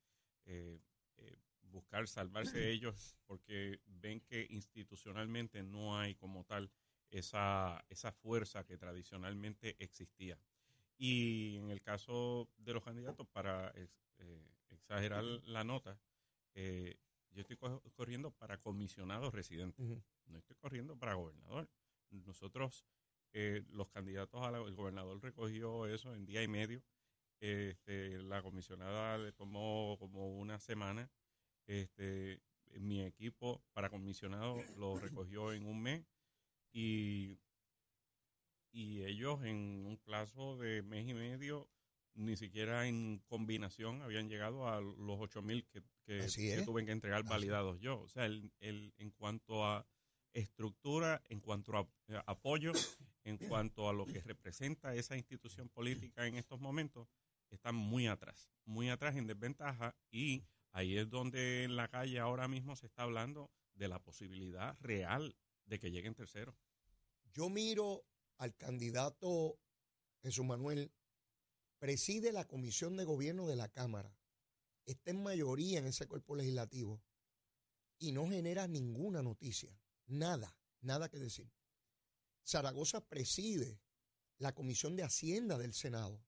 eh, 0.45 0.79
eh, 1.17 1.39
buscar 1.71 2.07
salvarse 2.07 2.69
ellos 2.71 3.15
porque 3.25 3.79
ven 3.85 4.21
que 4.21 4.45
institucionalmente 4.49 5.63
no 5.63 5.97
hay 5.97 6.15
como 6.15 6.43
tal 6.45 6.69
esa, 7.09 7.83
esa 7.89 8.11
fuerza 8.11 8.63
que 8.65 8.77
tradicionalmente 8.77 9.75
existía. 9.83 10.37
Y 10.97 11.57
en 11.57 11.71
el 11.71 11.81
caso 11.81 12.49
de 12.57 12.73
los 12.73 12.83
candidatos, 12.83 13.27
para 13.27 13.71
eh, 13.75 13.89
exagerar 14.69 15.23
la 15.23 15.63
nota, 15.63 15.99
eh, 16.53 16.97
yo 17.31 17.41
estoy 17.41 17.57
co- 17.57 17.81
corriendo 17.95 18.31
para 18.31 18.57
comisionado 18.59 19.31
residente, 19.31 19.81
no 20.25 20.37
estoy 20.39 20.55
corriendo 20.57 20.97
para 20.97 21.13
gobernador. 21.15 21.69
Nosotros, 22.11 22.85
eh, 23.33 23.63
los 23.69 23.89
candidatos, 23.89 24.41
a 24.45 24.51
la- 24.51 24.59
el 24.59 24.75
gobernador 24.75 25.21
recogió 25.23 25.87
eso 25.87 26.13
en 26.13 26.25
día 26.25 26.43
y 26.43 26.47
medio. 26.47 26.83
Este, 27.39 28.21
la 28.21 28.41
comisionada 28.43 29.17
le 29.17 29.31
tomó 29.31 29.95
como 29.97 30.37
una 30.37 30.59
semana. 30.59 31.09
Este, 31.67 32.41
mi 32.79 33.01
equipo 33.03 33.61
para 33.73 33.89
comisionado 33.89 34.57
lo 34.77 34.97
recogió 34.99 35.53
en 35.53 35.65
un 35.65 35.81
mes 35.81 36.05
y, 36.73 37.37
y 38.71 39.03
ellos 39.03 39.43
en 39.43 39.85
un 39.85 39.97
plazo 39.97 40.57
de 40.57 40.81
mes 40.81 41.07
y 41.07 41.13
medio, 41.13 41.69
ni 42.13 42.35
siquiera 42.35 42.87
en 42.87 43.19
combinación 43.27 44.01
habían 44.01 44.29
llegado 44.29 44.67
a 44.67 44.81
los 44.81 45.17
8 45.19 45.41
mil 45.41 45.65
que, 45.67 45.81
que, 46.05 46.19
que 46.35 46.61
tuve 46.65 46.85
que 46.85 46.91
entregar 46.91 47.21
Así. 47.21 47.29
validados 47.29 47.79
yo. 47.79 47.99
O 48.01 48.07
sea, 48.09 48.25
el, 48.25 48.51
el- 48.59 48.93
en 48.97 49.11
cuanto 49.11 49.65
a 49.65 49.85
estructura, 50.33 51.21
en 51.29 51.41
cuanto 51.41 51.77
a 51.77 51.81
eh, 52.07 52.21
apoyo, 52.25 52.71
en 53.25 53.37
cuanto 53.37 53.89
a 53.89 53.93
lo 53.93 54.05
que 54.05 54.21
representa 54.21 54.95
esa 54.95 55.17
institución 55.17 55.69
política 55.69 56.25
en 56.27 56.35
estos 56.35 56.59
momentos, 56.59 57.07
están 57.49 57.75
muy 57.75 58.07
atrás, 58.07 58.49
muy 58.65 58.89
atrás 58.89 59.15
en 59.17 59.27
desventaja 59.27 59.93
y 60.09 60.41
ahí 60.71 60.97
es 60.97 61.09
donde 61.09 61.63
en 61.63 61.75
la 61.75 61.87
calle 61.87 62.19
ahora 62.19 62.47
mismo 62.47 62.75
se 62.75 62.87
está 62.87 63.03
hablando 63.03 63.51
de 63.73 63.87
la 63.87 63.99
posibilidad 63.99 64.77
real 64.81 65.35
de 65.65 65.79
que 65.79 65.91
lleguen 65.91 66.15
terceros. 66.15 66.55
Yo 67.31 67.49
miro 67.49 68.05
al 68.37 68.55
candidato 68.55 69.59
Jesús 70.21 70.45
Manuel, 70.45 70.91
preside 71.79 72.31
la 72.31 72.47
comisión 72.47 72.95
de 72.95 73.05
gobierno 73.05 73.47
de 73.47 73.55
la 73.55 73.69
Cámara, 73.69 74.15
está 74.85 75.11
en 75.11 75.23
mayoría 75.23 75.79
en 75.79 75.87
ese 75.87 76.07
cuerpo 76.07 76.35
legislativo 76.35 77.01
y 77.97 78.11
no 78.11 78.27
genera 78.29 78.67
ninguna 78.67 79.21
noticia, 79.21 79.79
nada, 80.07 80.55
nada 80.81 81.09
que 81.09 81.19
decir. 81.19 81.51
Zaragoza 82.43 83.01
preside 83.07 83.79
la 84.37 84.53
comisión 84.53 84.95
de 84.95 85.03
Hacienda 85.03 85.57
del 85.57 85.73
Senado 85.73 86.23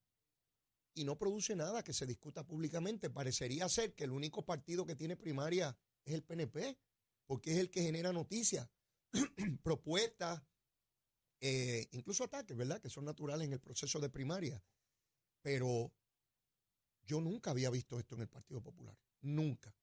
y 0.94 1.04
no 1.04 1.18
produce 1.18 1.56
nada 1.56 1.84
que 1.84 1.94
se 1.94 2.06
discuta 2.06 2.46
públicamente. 2.46 3.10
Parecería 3.10 3.68
ser 3.70 3.94
que 3.94 4.04
el 4.04 4.12
único 4.12 4.46
partido 4.46 4.86
que 4.86 4.96
tiene 4.96 5.16
primaria 5.16 5.78
es 6.06 6.14
el 6.14 6.24
PNP, 6.24 6.78
porque 7.26 7.52
es 7.52 7.58
el 7.58 7.70
que 7.70 7.82
genera 7.82 8.14
noticias, 8.14 8.70
propuestas, 9.64 10.42
eh, 11.40 11.88
incluso 11.92 12.24
ataques, 12.24 12.56
¿verdad? 12.56 12.82
Que 12.82 12.90
son 12.90 13.06
naturales 13.06 13.46
en 13.46 13.54
el 13.54 13.60
proceso 13.60 14.00
de 14.00 14.10
primaria. 14.10 14.64
Pero 15.42 15.92
yo 17.06 17.20
nunca 17.20 17.52
había 17.52 17.70
visto 17.70 18.00
esto 18.00 18.16
en 18.16 18.22
el 18.22 18.30
Partido 18.30 18.62
Popular. 18.62 18.98
Nunca. 19.22 19.76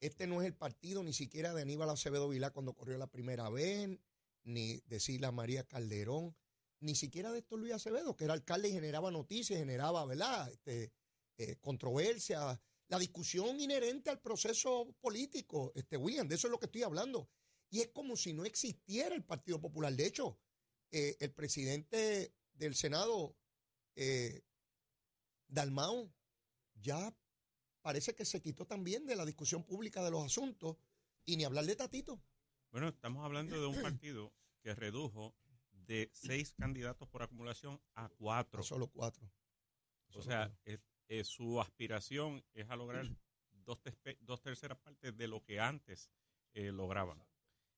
Este 0.00 0.26
no 0.26 0.42
es 0.42 0.46
el 0.46 0.54
partido 0.54 1.02
ni 1.02 1.12
siquiera 1.12 1.54
de 1.54 1.62
Aníbal 1.62 1.88
Acevedo 1.88 2.28
Vilá 2.28 2.50
cuando 2.50 2.74
corrió 2.74 2.98
la 2.98 3.06
primera 3.06 3.48
vez, 3.48 3.98
ni 4.44 4.80
de 4.86 5.00
Sila 5.00 5.32
María 5.32 5.64
Calderón, 5.64 6.36
ni 6.80 6.94
siquiera 6.94 7.32
de 7.32 7.38
esto 7.38 7.56
Luis 7.56 7.72
Acevedo, 7.72 8.16
que 8.16 8.24
era 8.24 8.34
alcalde 8.34 8.68
y 8.68 8.72
generaba 8.72 9.10
noticias, 9.10 9.58
generaba, 9.58 10.04
¿verdad? 10.04 10.50
Este, 10.50 10.92
eh, 11.38 11.56
controversia, 11.60 12.60
la 12.88 12.98
discusión 12.98 13.60
inherente 13.60 14.10
al 14.10 14.20
proceso 14.20 14.94
político, 15.00 15.72
este 15.74 15.96
William, 15.96 16.28
de 16.28 16.36
eso 16.36 16.46
es 16.46 16.50
lo 16.50 16.58
que 16.58 16.66
estoy 16.66 16.82
hablando. 16.82 17.28
Y 17.68 17.80
es 17.80 17.88
como 17.88 18.16
si 18.16 18.32
no 18.32 18.44
existiera 18.44 19.14
el 19.14 19.24
Partido 19.24 19.60
Popular. 19.60 19.92
De 19.92 20.06
hecho, 20.06 20.38
eh, 20.92 21.16
el 21.20 21.32
presidente 21.32 22.34
del 22.54 22.74
Senado, 22.74 23.36
eh, 23.96 24.42
Dalmau, 25.48 26.12
ya 26.74 27.14
parece 27.82 28.14
que 28.14 28.24
se 28.24 28.40
quitó 28.40 28.66
también 28.66 29.04
de 29.04 29.16
la 29.16 29.24
discusión 29.24 29.64
pública 29.64 30.04
de 30.04 30.10
los 30.10 30.24
asuntos 30.24 30.76
y 31.24 31.36
ni 31.36 31.44
hablar 31.44 31.66
de 31.66 31.76
Tatito. 31.76 32.22
Bueno, 32.70 32.88
estamos 32.88 33.24
hablando 33.24 33.60
de 33.60 33.66
un 33.66 33.72
partido 34.00 34.32
que 34.62 34.74
redujo 34.74 35.34
de 35.86 36.10
seis 36.12 36.52
candidatos 36.54 37.08
por 37.08 37.22
acumulación 37.22 37.80
a 37.94 38.08
cuatro. 38.08 38.62
Solo 38.62 38.88
cuatro. 38.88 39.30
O 40.08 40.12
Solo 40.12 40.24
sea, 40.24 40.46
cuatro. 40.48 40.60
es- 40.64 40.80
es 41.08 41.28
su 41.28 41.60
aspiración 41.60 42.44
es 42.52 42.68
a 42.68 42.76
lograr 42.76 43.06
dos, 43.52 43.80
terceras 44.42 44.78
partes 44.78 45.16
de 45.16 45.28
lo 45.28 45.42
que 45.44 45.60
antes 45.60 46.10
eh, 46.54 46.72
lograban. 46.72 47.22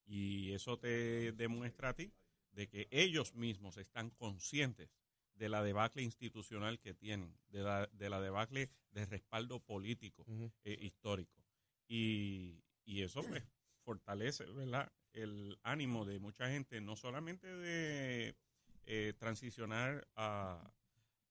Y 0.07 0.53
eso 0.53 0.79
te 0.79 1.33
demuestra 1.33 1.91
a 1.91 1.95
ti 1.95 2.13
de 2.53 2.69
que 2.69 2.89
ellos 2.91 3.35
mismos 3.35 3.77
están 3.77 4.11
conscientes 4.11 4.91
de 5.35 5.49
la 5.49 5.63
debacle 5.63 6.03
institucional 6.03 6.81
que 6.81 6.95
tienen, 6.95 7.39
de 7.49 7.63
la, 7.63 7.87
de 7.93 8.09
la 8.11 8.21
debacle 8.21 8.71
de 8.91 9.05
respaldo 9.07 9.61
político 9.61 10.25
eh, 10.65 10.79
histórico. 10.81 11.45
Y, 11.87 12.65
y 12.85 13.03
eso 13.03 13.23
pues, 13.23 13.45
fortalece 13.89 14.45
¿verdad? 14.45 14.93
el 15.15 15.59
ánimo 15.63 16.05
de 16.05 16.19
mucha 16.19 16.47
gente, 16.51 16.79
no 16.83 16.95
solamente 16.95 17.47
de 17.47 18.37
eh, 18.85 19.15
transicionar 19.19 20.07
a, 20.15 20.75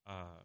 a, 0.06 0.44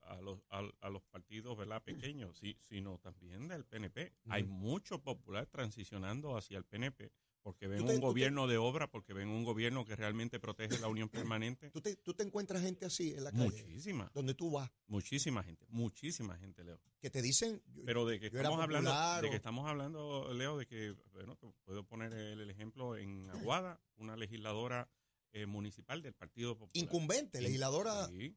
a 0.00 0.20
los, 0.22 0.40
a, 0.50 0.90
los 0.90 1.04
partidos 1.04 1.56
¿verdad? 1.56 1.84
pequeños, 1.84 2.36
sí, 2.36 2.56
sino 2.62 2.98
también 2.98 3.46
del 3.46 3.64
PNP. 3.64 4.12
Hay 4.28 4.42
mucho 4.42 5.00
popular 5.04 5.46
transicionando 5.46 6.36
hacia 6.36 6.58
el 6.58 6.64
PNP 6.64 7.12
porque 7.46 7.68
ven 7.68 7.78
te- 7.86 7.94
un 7.94 8.00
te- 8.00 8.04
gobierno 8.04 8.48
de 8.48 8.56
obra, 8.58 8.90
porque 8.90 9.12
ven 9.12 9.28
un 9.28 9.44
gobierno 9.44 9.84
que 9.84 9.94
realmente 9.94 10.40
protege 10.40 10.80
la 10.80 10.88
unión 10.88 11.08
permanente. 11.08 11.70
¿Tú 11.70 11.80
te, 11.80 11.94
tú 11.94 12.12
te 12.12 12.24
encuentras 12.24 12.60
gente 12.60 12.84
así 12.86 13.12
en 13.12 13.22
la 13.22 13.30
calle, 13.30 13.44
Muchísima, 13.64 14.10
donde 14.12 14.34
tú 14.34 14.50
vas, 14.50 14.68
muchísima 14.88 15.44
gente, 15.44 15.64
muchísima 15.68 16.36
gente, 16.38 16.64
Leo. 16.64 16.80
que 17.00 17.08
te 17.08 17.22
dicen, 17.22 17.62
yo- 17.72 17.84
Pero 17.84 18.04
de 18.04 18.18
que 18.18 18.26
estamos 18.26 18.60
hablando, 18.60 18.90
de 19.22 19.30
que 19.30 19.36
estamos 19.36 19.64
hablando, 19.68 20.34
Leo, 20.34 20.58
de 20.58 20.66
que, 20.66 20.90
bueno, 21.12 21.36
puedo 21.64 21.84
poner 21.84 22.12
el, 22.14 22.40
el 22.40 22.50
ejemplo 22.50 22.96
en 22.96 23.30
Aguada, 23.30 23.80
una 23.96 24.16
legisladora 24.16 24.90
eh, 25.32 25.46
municipal 25.46 26.02
del 26.02 26.14
Partido 26.14 26.58
Popular. 26.58 26.82
incumbente, 26.82 27.38
En- 27.38 27.44
legisladora, 27.44 28.08
sí. 28.08 28.34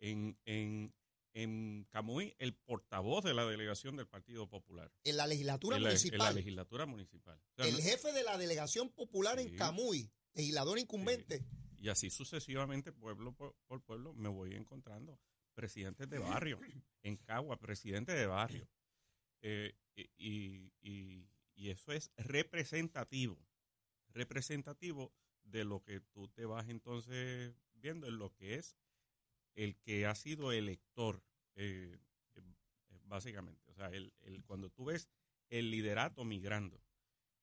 En, 0.00 0.36
en, 0.44 0.92
en 1.34 1.86
Camuy, 1.90 2.34
el 2.38 2.54
portavoz 2.54 3.24
de 3.24 3.34
la 3.34 3.46
delegación 3.46 3.96
del 3.96 4.06
Partido 4.06 4.48
Popular. 4.48 4.92
en 5.04 5.16
la 5.16 5.26
legislatura 5.26 5.76
en, 5.76 5.82
la, 5.82 5.88
en 5.90 5.94
la 5.94 6.00
municipal, 6.00 6.34
legislatura 6.34 6.86
municipal. 6.86 7.38
O 7.38 7.54
sea, 7.56 7.66
el 7.66 7.74
no- 7.76 7.82
jefe 7.82 8.12
de 8.12 8.22
la 8.22 8.36
delegación 8.38 8.90
popular 8.90 9.38
en. 9.38 9.56
Camuy, 9.56 10.10
legislador 10.34 10.78
incumbente. 10.78 11.44
y 11.78 11.88
así 11.88 12.10
sucesivamente, 12.10 12.92
pueblo 12.92 13.32
por, 13.34 13.56
por 13.66 13.82
pueblo, 13.82 14.12
me 14.14 14.28
voy 14.28 14.54
encontrando 14.54 15.18
presidentes 15.54 16.08
de 16.08 16.18
barrio. 16.18 16.58
En 17.04 17.16
Cagua, 17.16 17.58
presidente 17.58 18.12
de 18.12 18.26
barrio. 18.26 18.68
Eh, 19.42 19.74
y, 19.96 20.72
y- 20.80 21.28
y 21.54 21.70
eso 21.70 21.92
es 21.92 22.10
representativo. 22.16 23.38
Representativo 24.08 25.12
de 25.42 25.64
lo 25.64 25.82
que 25.82 26.00
tú 26.00 26.28
te 26.28 26.44
vas 26.44 26.68
entonces 26.68 27.54
viendo 27.74 28.06
en 28.06 28.18
lo 28.18 28.32
que 28.34 28.54
es 28.54 28.76
el 29.54 29.76
que 29.76 30.06
ha 30.06 30.14
sido 30.14 30.52
elector, 30.52 31.22
eh, 31.54 31.98
eh, 32.34 32.40
básicamente. 33.04 33.70
O 33.70 33.74
sea, 33.74 33.88
el, 33.88 34.12
cuando 34.46 34.70
tú 34.70 34.86
ves 34.86 35.08
el 35.50 35.70
liderato 35.70 36.24
migrando 36.24 36.80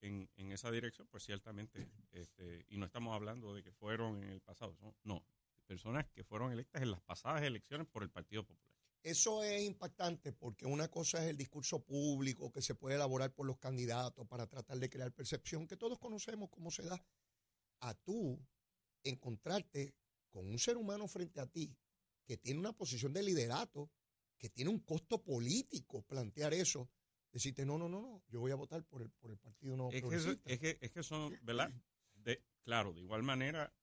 en, 0.02 0.30
en 0.38 0.52
esa 0.52 0.72
dirección, 0.72 1.08
pues 1.08 1.24
ciertamente, 1.24 1.88
este, 2.12 2.66
y 2.70 2.78
no 2.78 2.86
estamos 2.86 3.14
hablando 3.14 3.54
de 3.54 3.64
que 3.64 3.72
fueron 3.72 4.24
en 4.24 4.30
el 4.30 4.42
pasado, 4.42 4.76
no, 4.82 4.96
no, 5.04 5.24
personas 5.68 6.08
que 6.10 6.24
fueron 6.24 6.52
electas 6.52 6.82
en 6.82 6.92
las 6.92 7.02
pasadas 7.02 7.44
elecciones 7.44 7.88
por 7.88 8.04
el 8.04 8.10
Partido 8.10 8.44
Popular. 8.44 8.70
Eso 9.04 9.44
es 9.44 9.62
impactante 9.64 10.34
porque 10.34 10.66
una 10.66 10.90
cosa 10.90 11.24
es 11.24 11.30
el 11.30 11.38
discurso 11.38 11.80
público 11.80 12.52
que 12.52 12.62
se 12.62 12.76
puede 12.76 12.96
elaborar 12.96 13.32
por 13.34 13.46
los 13.46 13.58
candidatos 13.58 14.28
para 14.28 14.46
tratar 14.48 14.78
de 14.78 14.90
crear 14.90 15.14
percepción, 15.14 15.68
que 15.68 15.78
todos 15.78 16.00
conocemos 16.00 16.50
cómo 16.50 16.70
se 16.70 16.84
da. 16.84 17.02
A 17.82 17.94
tú 17.94 18.38
encontrarte 19.04 19.94
con 20.30 20.50
un 20.50 20.60
ser 20.60 20.76
humano 20.76 21.08
frente 21.08 21.40
a 21.40 21.46
ti 21.46 21.74
que 22.30 22.38
tiene 22.38 22.60
una 22.60 22.74
posición 22.74 23.12
de 23.12 23.24
liderato, 23.24 23.90
que 24.38 24.50
tiene 24.50 24.70
un 24.70 24.80
costo 24.82 25.24
político 25.24 26.04
plantear 26.04 26.54
eso, 26.54 26.90
decirte, 27.32 27.66
no, 27.66 27.80
no, 27.80 27.90
no, 27.90 28.02
no, 28.02 28.24
yo 28.30 28.40
voy 28.40 28.52
a 28.52 28.56
votar 28.56 28.84
por 28.84 29.02
el, 29.02 29.10
por 29.10 29.32
el 29.32 29.38
partido 29.40 29.76
no 29.76 29.90
es 29.92 30.04
que, 30.04 30.40
es, 30.46 30.60
que, 30.60 30.78
es 30.80 30.92
que 30.92 31.02
son, 31.02 31.36
¿verdad? 31.42 31.74
De, 32.14 32.44
claro, 32.62 32.94
de 32.94 33.02
igual 33.02 33.24
manera 33.24 33.74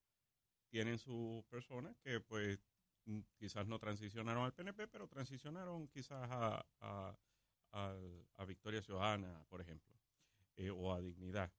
tienen 0.71 0.99
sus 0.99 1.45
personas 1.47 1.97
que 2.05 2.21
pues 2.21 2.61
Mm, 3.07 3.21
quizás 3.39 3.67
no 3.69 3.79
transicionaron 3.79 4.45
al 4.45 4.53
PNP, 4.53 4.89
pero 4.89 5.09
transicionaron 5.09 5.89
quizás 5.89 6.29
a, 6.31 6.67
a, 7.73 8.45
Victoria 8.47 8.83
Ciudadana, 8.83 9.45
por 9.49 9.61
ejemplo, 9.61 9.95
eh, 10.57 10.71
o 10.71 10.93
a 10.93 11.01
Dignidad. 11.01 11.53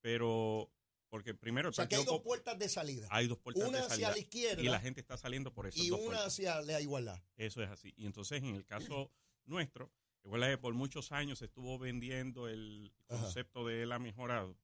Pero, 0.00 0.71
porque 1.12 1.34
primero... 1.34 1.68
O 1.68 1.72
sea, 1.72 1.86
que 1.86 1.96
hay 1.96 2.04
dos 2.04 2.22
puertas 2.22 2.58
de 2.58 2.68
salida. 2.70 3.06
Hay 3.10 3.26
dos 3.26 3.38
puertas 3.38 3.68
una 3.68 3.82
de 3.82 3.84
salida. 3.84 4.08
Una 4.08 4.08
hacia 4.08 4.10
la 4.10 4.18
izquierda. 4.18 4.62
Y 4.62 4.64
la 4.64 4.80
gente 4.80 5.00
está 5.02 5.18
saliendo 5.18 5.52
por 5.52 5.66
eso. 5.66 5.78
Y 5.78 5.90
una 5.90 6.24
hacia 6.24 6.62
la 6.62 6.80
igualdad. 6.80 7.22
Eso 7.36 7.62
es 7.62 7.68
así. 7.68 7.92
Y 7.98 8.06
entonces, 8.06 8.42
en 8.42 8.54
el 8.54 8.64
caso 8.64 9.12
nuestro, 9.44 9.92
igual 10.24 10.42
que 10.42 10.56
por 10.56 10.72
muchos 10.72 11.12
años 11.12 11.40
se 11.40 11.44
estuvo 11.44 11.78
vendiendo 11.78 12.48
el 12.48 12.94
concepto 13.06 13.66
de 13.66 13.82
él 13.82 13.92
ha 13.92 13.98
mejorado. 13.98 14.56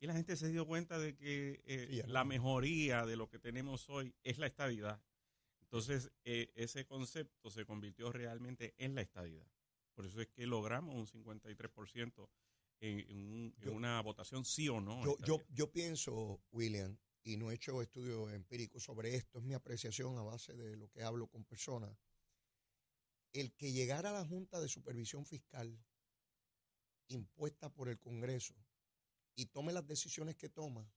Y 0.00 0.06
la 0.06 0.14
gente 0.14 0.36
se 0.38 0.48
dio 0.48 0.66
cuenta 0.66 0.98
de 0.98 1.14
que 1.14 1.60
eh, 1.66 2.04
la 2.06 2.24
mejoría 2.24 3.04
de 3.04 3.16
lo 3.16 3.28
que 3.28 3.38
tenemos 3.38 3.90
hoy 3.90 4.14
es 4.24 4.38
la 4.38 4.46
estabilidad 4.46 5.02
entonces, 5.70 6.10
eh, 6.24 6.50
ese 6.56 6.84
concepto 6.84 7.48
se 7.48 7.64
convirtió 7.64 8.10
realmente 8.10 8.74
en 8.76 8.96
la 8.96 9.02
estadidad. 9.02 9.46
Por 9.94 10.04
eso 10.04 10.20
es 10.20 10.26
que 10.26 10.44
logramos 10.44 10.96
un 10.96 11.06
53% 11.06 12.28
en, 12.80 13.54
en, 13.60 13.68
una 13.68 14.00
votación 14.02 14.44
sí 14.44 14.68
o 14.68 14.80
no. 14.80 15.04
Yo, 15.04 15.16
yo, 15.24 15.42
yo, 15.50 15.70
pienso, 15.70 16.42
William, 16.50 16.96
y 17.22 17.36
no 17.36 17.50
he 17.50 17.54
hecho 17.54 17.82
estudios 17.82 18.32
empíricos 18.32 18.82
sobre 18.82 19.14
esto, 19.14 19.38
es 19.38 19.44
mi 19.44 19.54
apreciación 19.54 20.18
a 20.18 20.22
base 20.22 20.54
de 20.54 20.76
lo 20.76 20.88
que 20.90 21.02
hablo 21.02 21.28
con 21.28 21.44
personas, 21.44 21.96
el 23.32 23.52
que 23.52 23.72
llegara 23.72 24.10
a 24.10 24.14
la 24.14 24.24
Junta 24.24 24.60
de 24.60 24.68
Supervisión 24.68 25.24
Fiscal 25.24 25.78
impuesta 27.08 27.68
por 27.72 27.88
el 27.88 27.98
Congreso 27.98 28.54
y 29.34 29.46
tome 29.46 29.72
las 29.72 29.86
decisiones 29.86 30.36
que 30.36 30.48
toma, 30.48 30.90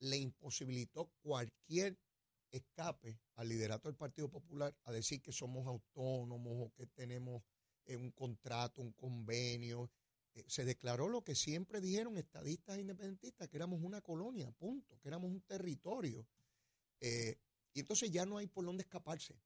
le 0.00 0.16
imposibilitó 0.16 1.10
cualquier 1.22 1.98
escape 2.50 3.18
al 3.36 3.48
liderato 3.48 3.88
del 3.88 3.96
Partido 3.96 4.28
Popular 4.28 4.76
a 4.84 4.92
decir 4.92 5.20
que 5.22 5.32
somos 5.32 5.66
autónomos 5.66 6.52
o 6.66 6.72
que 6.74 6.86
tenemos 6.86 7.42
eh, 7.84 7.96
un 7.96 8.10
contrato, 8.10 8.82
un 8.82 8.92
convenio. 8.92 9.90
Eh, 10.34 10.44
se 10.46 10.64
declaró 10.64 11.08
lo 11.08 11.22
que 11.22 11.34
siempre 11.34 11.80
dijeron 11.80 12.16
estadistas 12.16 12.76
e 12.76 12.80
independentistas, 12.80 13.48
que 13.48 13.56
éramos 13.56 13.80
una 13.82 14.00
colonia, 14.00 14.50
punto, 14.52 14.98
que 15.00 15.08
éramos 15.08 15.30
un 15.30 15.40
territorio. 15.42 16.26
Eh, 17.00 17.38
y 17.74 17.80
entonces 17.80 18.10
ya 18.10 18.26
no 18.26 18.38
hay 18.38 18.46
por 18.46 18.64
dónde 18.64 18.82
escaparse. 18.82 19.40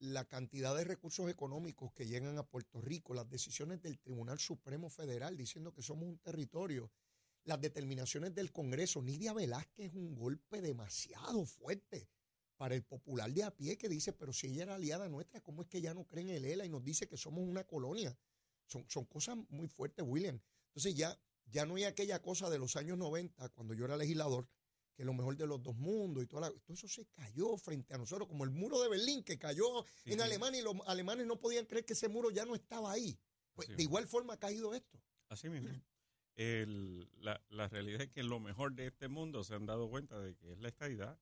La 0.00 0.24
cantidad 0.24 0.76
de 0.76 0.84
recursos 0.84 1.28
económicos 1.28 1.92
que 1.92 2.06
llegan 2.06 2.38
a 2.38 2.46
Puerto 2.46 2.80
Rico, 2.80 3.14
las 3.14 3.28
decisiones 3.28 3.82
del 3.82 3.98
Tribunal 3.98 4.38
Supremo 4.38 4.90
Federal 4.90 5.36
diciendo 5.36 5.72
que 5.72 5.82
somos 5.82 6.04
un 6.08 6.18
territorio, 6.18 6.90
las 7.44 7.60
determinaciones 7.60 8.34
del 8.34 8.52
Congreso, 8.52 9.02
Nidia 9.02 9.32
Velázquez 9.32 9.86
es 9.86 9.94
un 9.94 10.14
golpe 10.14 10.60
demasiado 10.60 11.44
fuerte 11.46 12.08
para 12.56 12.74
el 12.74 12.82
popular 12.82 13.32
de 13.32 13.44
a 13.44 13.56
pie 13.56 13.78
que 13.78 13.88
dice, 13.88 14.12
pero 14.12 14.32
si 14.32 14.48
ella 14.48 14.64
era 14.64 14.74
aliada 14.74 15.08
nuestra, 15.08 15.40
¿cómo 15.40 15.62
es 15.62 15.68
que 15.68 15.80
ya 15.80 15.94
no 15.94 16.04
creen 16.04 16.30
en 16.30 16.36
el 16.36 16.44
ELA 16.44 16.66
y 16.66 16.68
nos 16.68 16.84
dice 16.84 17.08
que 17.08 17.16
somos 17.16 17.42
una 17.48 17.64
colonia? 17.64 18.16
Son, 18.68 18.84
son 18.88 19.04
cosas 19.06 19.36
muy 19.48 19.66
fuertes, 19.66 20.04
William. 20.06 20.40
Entonces 20.68 20.94
ya, 20.94 21.18
ya 21.46 21.66
no 21.66 21.74
hay 21.74 21.84
aquella 21.84 22.22
cosa 22.22 22.48
de 22.48 22.58
los 22.58 22.76
años 22.76 22.96
90, 22.96 23.48
cuando 23.50 23.74
yo 23.74 23.84
era 23.84 23.96
legislador, 23.96 24.48
que 24.94 25.04
lo 25.04 25.14
mejor 25.14 25.36
de 25.36 25.46
los 25.46 25.62
dos 25.62 25.76
mundos 25.76 26.22
y 26.22 26.26
toda 26.26 26.50
todo 26.50 26.74
eso 26.74 26.88
se 26.88 27.06
cayó 27.06 27.56
frente 27.56 27.94
a 27.94 27.98
nosotros, 27.98 28.28
como 28.28 28.44
el 28.44 28.50
muro 28.50 28.80
de 28.82 28.88
Berlín 28.88 29.22
que 29.22 29.38
cayó 29.38 29.84
en 30.04 30.20
Alemania 30.20 30.60
y 30.60 30.64
los 30.64 30.74
alemanes 30.86 31.26
no 31.26 31.40
podían 31.40 31.66
creer 31.66 31.84
que 31.84 31.92
ese 31.92 32.08
muro 32.08 32.30
ya 32.30 32.44
no 32.44 32.54
estaba 32.54 32.92
ahí. 32.92 33.18
Pues 33.54 33.68
de 33.76 33.82
igual 33.82 34.06
forma 34.06 34.34
ha 34.34 34.38
caído 34.38 34.74
esto. 34.74 35.00
Así 35.28 35.48
mismo. 35.48 35.68
la, 36.36 37.42
la 37.48 37.68
realidad 37.68 38.02
es 38.02 38.10
que 38.10 38.22
lo 38.22 38.40
mejor 38.40 38.74
de 38.74 38.86
este 38.86 39.08
mundo 39.08 39.44
se 39.44 39.54
han 39.54 39.66
dado 39.66 39.88
cuenta 39.88 40.18
de 40.20 40.36
que 40.36 40.52
es 40.52 40.58
la 40.58 40.68
estabilidad 40.68 41.18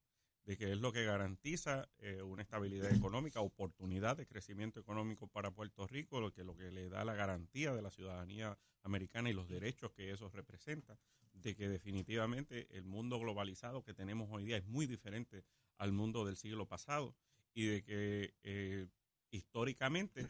de 0.46 0.56
que 0.56 0.70
es 0.72 0.78
lo 0.78 0.92
que 0.92 1.04
garantiza 1.04 1.88
eh, 1.98 2.22
una 2.22 2.42
estabilidad 2.42 2.92
económica, 2.94 3.40
oportunidad 3.40 4.16
de 4.16 4.26
crecimiento 4.26 4.78
económico 4.78 5.26
para 5.26 5.50
Puerto 5.50 5.88
Rico, 5.88 6.20
lo 6.20 6.32
que, 6.32 6.44
lo 6.44 6.56
que 6.56 6.70
le 6.70 6.88
da 6.88 7.04
la 7.04 7.14
garantía 7.14 7.74
de 7.74 7.82
la 7.82 7.90
ciudadanía 7.90 8.56
americana 8.82 9.28
y 9.28 9.32
los 9.32 9.48
derechos 9.48 9.90
que 9.92 10.12
eso 10.12 10.30
representa, 10.30 10.96
de 11.32 11.56
que 11.56 11.68
definitivamente 11.68 12.68
el 12.70 12.84
mundo 12.84 13.18
globalizado 13.18 13.82
que 13.82 13.92
tenemos 13.92 14.28
hoy 14.30 14.44
día 14.44 14.56
es 14.56 14.66
muy 14.66 14.86
diferente 14.86 15.44
al 15.78 15.90
mundo 15.90 16.24
del 16.24 16.36
siglo 16.36 16.66
pasado 16.66 17.16
y 17.52 17.66
de 17.66 17.82
que 17.82 18.34
eh, 18.44 18.86
históricamente, 19.30 20.28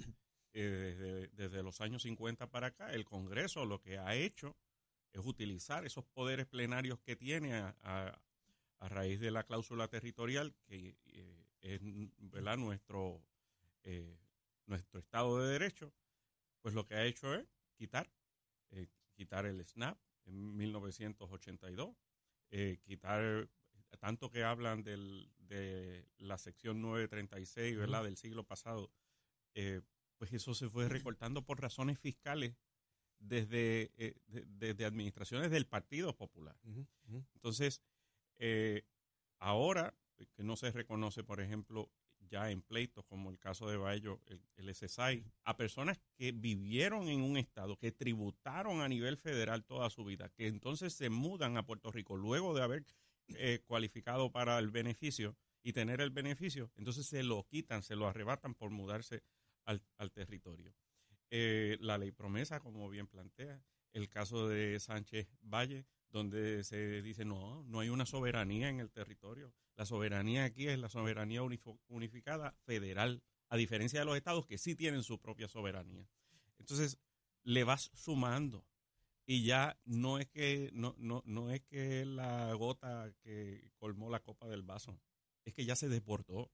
eh, 0.54 1.28
desde, 1.34 1.62
los 1.62 1.82
años 1.82 2.02
50 2.02 2.48
para 2.48 2.68
acá, 2.68 2.90
el 2.94 3.04
Congreso 3.04 3.66
lo 3.66 3.82
que 3.82 3.98
ha 3.98 4.14
hecho 4.14 4.56
es 5.12 5.20
utilizar 5.26 5.84
esos 5.84 6.06
poderes 6.06 6.46
plenarios 6.46 7.00
que 7.00 7.16
tiene 7.16 7.52
a 7.54 7.76
a 7.82 8.18
raíz 8.80 9.20
de 9.20 9.30
la 9.30 9.42
cláusula 9.42 9.88
territorial, 9.88 10.54
que 10.66 10.96
eh, 11.06 11.46
es 11.60 11.80
¿verdad? 12.18 12.56
Nuestro, 12.56 13.22
eh, 13.82 14.18
nuestro 14.66 15.00
Estado 15.00 15.38
de 15.38 15.52
Derecho, 15.52 15.92
pues 16.62 16.74
lo 16.74 16.86
que 16.86 16.94
ha 16.94 17.04
hecho 17.04 17.34
es 17.34 17.46
quitar, 17.74 18.10
eh, 18.70 18.88
quitar 19.14 19.46
el 19.46 19.64
SNAP 19.64 19.98
en 20.24 20.56
1982, 20.56 21.96
quitar, 22.84 23.48
tanto 23.98 24.30
que 24.30 24.44
hablan 24.44 24.82
del, 24.82 25.32
de 25.38 26.08
la 26.18 26.38
sección 26.38 26.80
936 26.80 27.76
¿verdad? 27.76 28.04
del 28.04 28.16
siglo 28.16 28.44
pasado, 28.44 28.90
pues 30.16 30.32
eso 30.32 30.54
se 30.54 30.68
fue 30.68 30.88
recortando 30.88 31.44
por 31.44 31.60
razones 31.60 31.98
fiscales 31.98 32.56
desde, 33.18 33.92
desde 34.26 34.84
administraciones 34.84 35.50
del 35.50 35.66
Partido 35.66 36.16
Popular. 36.16 36.56
Entonces, 37.34 37.82
eh, 38.38 38.82
ahora, 39.38 39.94
que 40.34 40.42
no 40.42 40.56
se 40.56 40.70
reconoce, 40.70 41.24
por 41.24 41.40
ejemplo, 41.40 41.90
ya 42.28 42.50
en 42.50 42.62
pleitos 42.62 43.04
como 43.04 43.30
el 43.30 43.38
caso 43.38 43.68
de 43.68 43.76
Bayo, 43.76 44.20
el, 44.56 44.74
SSI, 44.74 45.24
a 45.44 45.56
personas 45.56 45.98
que 46.16 46.32
vivieron 46.32 47.08
en 47.08 47.22
un 47.22 47.36
estado, 47.36 47.76
que 47.76 47.92
tributaron 47.92 48.80
a 48.80 48.88
nivel 48.88 49.16
federal 49.16 49.64
toda 49.64 49.90
su 49.90 50.04
vida, 50.04 50.28
que 50.30 50.48
entonces 50.48 50.92
se 50.94 51.10
mudan 51.10 51.56
a 51.56 51.64
Puerto 51.64 51.90
Rico 51.90 52.16
luego 52.16 52.54
de 52.54 52.62
haber 52.62 52.84
eh, 53.28 53.60
cualificado 53.66 54.30
para 54.30 54.58
el 54.58 54.70
beneficio 54.70 55.36
y 55.62 55.72
tener 55.72 56.00
el 56.00 56.10
beneficio, 56.10 56.70
entonces 56.76 57.06
se 57.06 57.22
lo 57.22 57.44
quitan, 57.44 57.82
se 57.82 57.96
lo 57.96 58.06
arrebatan 58.06 58.54
por 58.54 58.70
mudarse 58.70 59.22
al, 59.64 59.80
territorio. 60.12 60.72
Eh, 61.30 61.76
la 61.80 61.98
ley 61.98 62.12
promesa, 62.12 62.60
como 62.60 62.88
bien 62.88 63.08
plantea, 63.08 63.60
el 63.92 64.08
caso 64.08 64.46
de 64.48 64.78
Sánchez 64.78 65.26
Valle, 65.40 65.86
donde 66.10 66.64
se 66.64 67.02
dice, 67.02 67.24
no, 67.24 67.62
no 67.64 67.80
hay 67.80 67.88
una 67.88 68.06
soberanía 68.06 68.68
en 68.68 68.80
el 68.80 68.90
territorio. 68.90 69.52
La 69.74 69.84
soberanía 69.84 70.44
aquí 70.44 70.68
es 70.68 70.78
la 70.78 70.88
soberanía 70.88 71.42
unificada 71.88 72.52
federal, 72.64 73.22
a 73.48 73.56
diferencia 73.56 74.00
de 74.00 74.06
los 74.06 74.16
estados 74.16 74.46
que 74.46 74.58
sí 74.58 74.74
tienen 74.74 75.02
su 75.02 75.18
propia 75.20 75.48
soberanía. 75.48 76.08
Entonces, 76.58 76.98
le 77.42 77.64
vas 77.64 77.90
sumando 77.94 78.66
y 79.26 79.44
ya 79.44 79.78
no 79.84 80.18
es 80.18 80.28
que 80.28 80.70
no, 80.72 80.94
no, 80.98 81.22
no 81.26 81.50
es 81.50 81.62
que 81.62 82.04
la 82.04 82.52
gota 82.54 83.12
que 83.22 83.70
colmó 83.76 84.08
la 84.08 84.22
copa 84.22 84.48
del 84.48 84.62
vaso, 84.62 85.00
es 85.44 85.52
que 85.52 85.64
ya 85.64 85.76
se 85.76 85.88
deportó. 85.88 86.50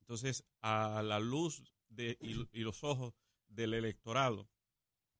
Entonces, 0.00 0.44
a 0.60 1.02
la 1.02 1.20
luz 1.20 1.64
de, 1.88 2.18
y 2.20 2.60
los 2.60 2.84
ojos 2.84 3.14
del 3.48 3.74
electorado 3.74 4.48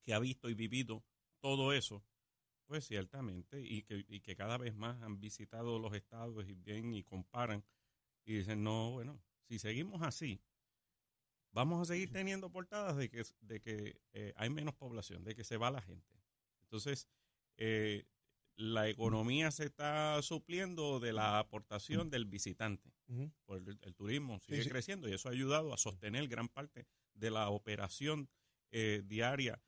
que 0.03 0.15
ha 0.15 0.19
visto 0.19 0.49
y 0.49 0.55
vivido 0.55 1.05
todo 1.41 1.73
eso, 1.73 2.05
pues 2.73 2.87
ciertamente, 2.87 3.61
y 3.61 3.83
que, 3.83 4.03
y 4.09 4.21
que 4.21 4.35
cada 4.35 4.57
vez 4.57 4.75
más 4.75 5.03
han 5.03 5.21
visitado 5.21 5.79
los 5.79 5.93
estados 5.93 6.49
y 6.49 6.55
bien 6.55 6.95
y 6.95 7.05
comparan 7.05 7.63
y 8.25 8.37
dicen, 8.37 8.65
no, 8.65 8.93
bueno, 8.93 9.21
si 9.47 9.59
seguimos 9.59 10.01
así, 10.01 10.41
vamos 11.51 11.83
a 11.83 11.93
seguir 11.93 12.11
teniendo 12.11 12.49
portadas 12.49 12.97
de 12.97 13.11
que, 13.11 13.25
de 13.43 13.61
que 13.61 14.01
eh, 14.15 14.33
hay 14.37 14.49
menos 14.49 14.75
población, 14.75 15.23
de 15.23 15.35
que 15.35 15.45
se 15.45 15.59
va 15.59 15.71
la 15.71 15.83
gente. 15.83 16.17
Entonces, 16.63 17.11
eh, 17.59 18.07
la 18.57 18.89
economía 18.89 19.51
se 19.51 19.67
está 19.67 20.23
supliendo 20.23 20.99
de 20.99 21.13
la 21.13 21.41
aportación 21.41 22.09
del 22.09 22.25
visitante. 22.25 22.91
Por 23.45 23.59
el, 23.59 23.95
turismo 23.95 24.41
sigue 24.41 24.67
creciendo 24.67 25.11
y 25.11 25.13
eso 25.13 25.29
ha 25.29 25.33
ayudado 25.33 25.75
a 25.75 25.77
sostener 25.77 26.27
gran 26.27 26.49
parte 26.49 26.87
de 27.13 27.31
la 27.31 27.51
operación 27.51 28.31
eh, 28.71 29.03
diaria 29.05 29.63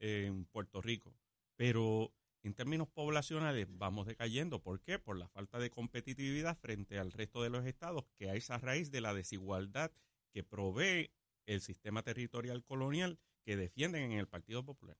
en 0.00 0.46
Puerto 0.46 0.82
Rico. 0.82 1.14
Pero 1.54 2.12
en 2.42 2.54
términos 2.54 2.88
poblacionales 2.88 3.66
vamos 3.70 4.06
decayendo. 4.06 4.62
¿Por 4.62 4.80
qué? 4.80 4.98
Por 4.98 5.16
la 5.18 5.28
falta 5.28 5.58
de 5.58 5.70
competitividad 5.70 6.56
frente 6.58 6.98
al 6.98 7.12
resto 7.12 7.42
de 7.42 7.50
los 7.50 7.66
estados, 7.66 8.04
que 8.16 8.34
es 8.34 8.50
a 8.50 8.58
raíz 8.58 8.90
de 8.90 9.00
la 9.00 9.14
desigualdad 9.14 9.92
que 10.32 10.42
provee 10.42 11.10
el 11.46 11.60
sistema 11.60 12.02
territorial 12.02 12.64
colonial 12.64 13.18
que 13.42 13.56
defienden 13.56 14.12
en 14.12 14.18
el 14.18 14.28
Partido 14.28 14.64
Popular. 14.64 14.96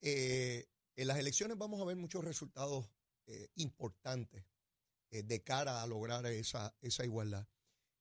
Eh, 0.00 0.66
en 0.96 1.06
las 1.06 1.18
elecciones 1.18 1.56
vamos 1.56 1.80
a 1.80 1.84
ver 1.84 1.96
muchos 1.96 2.24
resultados 2.24 2.88
eh, 3.26 3.48
importantes 3.56 4.44
eh, 5.10 5.22
de 5.22 5.42
cara 5.42 5.82
a 5.82 5.86
lograr 5.86 6.26
esa, 6.26 6.74
esa 6.80 7.04
igualdad. 7.04 7.46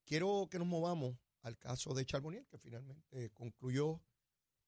Quiero 0.06 0.48
que 0.50 0.60
nos 0.60 0.68
movamos 0.68 1.18
al 1.42 1.58
caso 1.58 1.94
de 1.94 2.06
Charbonnier, 2.06 2.46
que 2.48 2.58
finalmente 2.58 3.30
concluyó 3.32 4.02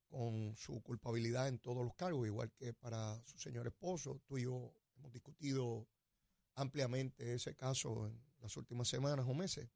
con 0.10 0.56
su 0.58 0.82
culpabilidad 0.82 1.48
en 1.48 1.60
todos 1.60 1.84
los 1.86 1.94
cargos, 1.96 2.28
igual 2.28 2.52
que 2.52 2.74
para 2.74 3.22
su 3.26 3.38
señor 3.38 3.68
esposo. 3.68 4.22
Tú 4.26 4.38
y 4.38 4.44
yo 4.44 4.74
hemos 4.98 5.12
discutido 5.12 5.88
ampliamente 6.56 7.34
ese 7.34 7.56
caso 7.56 8.08
en 8.08 8.22
las 8.42 8.56
últimas 8.58 8.88
semanas 8.88 9.26
o 9.28 9.34
meses. 9.34 9.70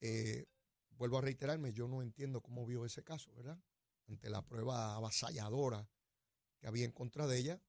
Eh, 0.00 0.46
vuelvo 0.90 1.18
a 1.18 1.22
reiterarme, 1.22 1.72
yo 1.72 1.88
no 1.88 2.02
entiendo 2.02 2.40
cómo 2.40 2.66
vio 2.66 2.84
ese 2.84 3.02
caso, 3.02 3.32
¿verdad? 3.34 3.58
Ante 4.06 4.30
la 4.30 4.42
prueba 4.42 4.94
avasalladora 4.94 5.88
que 6.58 6.66
había 6.66 6.84
en 6.84 6.92
contra 6.92 7.26
de 7.26 7.38
ella. 7.38 7.62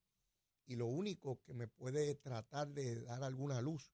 Y 0.65 0.76
lo 0.76 0.88
único 0.88 1.41
que 1.41 1.54
me 1.54 1.67
puede 1.67 2.15
tratar 2.15 2.67
de 2.67 3.02
dar 3.04 3.23
alguna 3.23 3.62
luz 3.62 3.93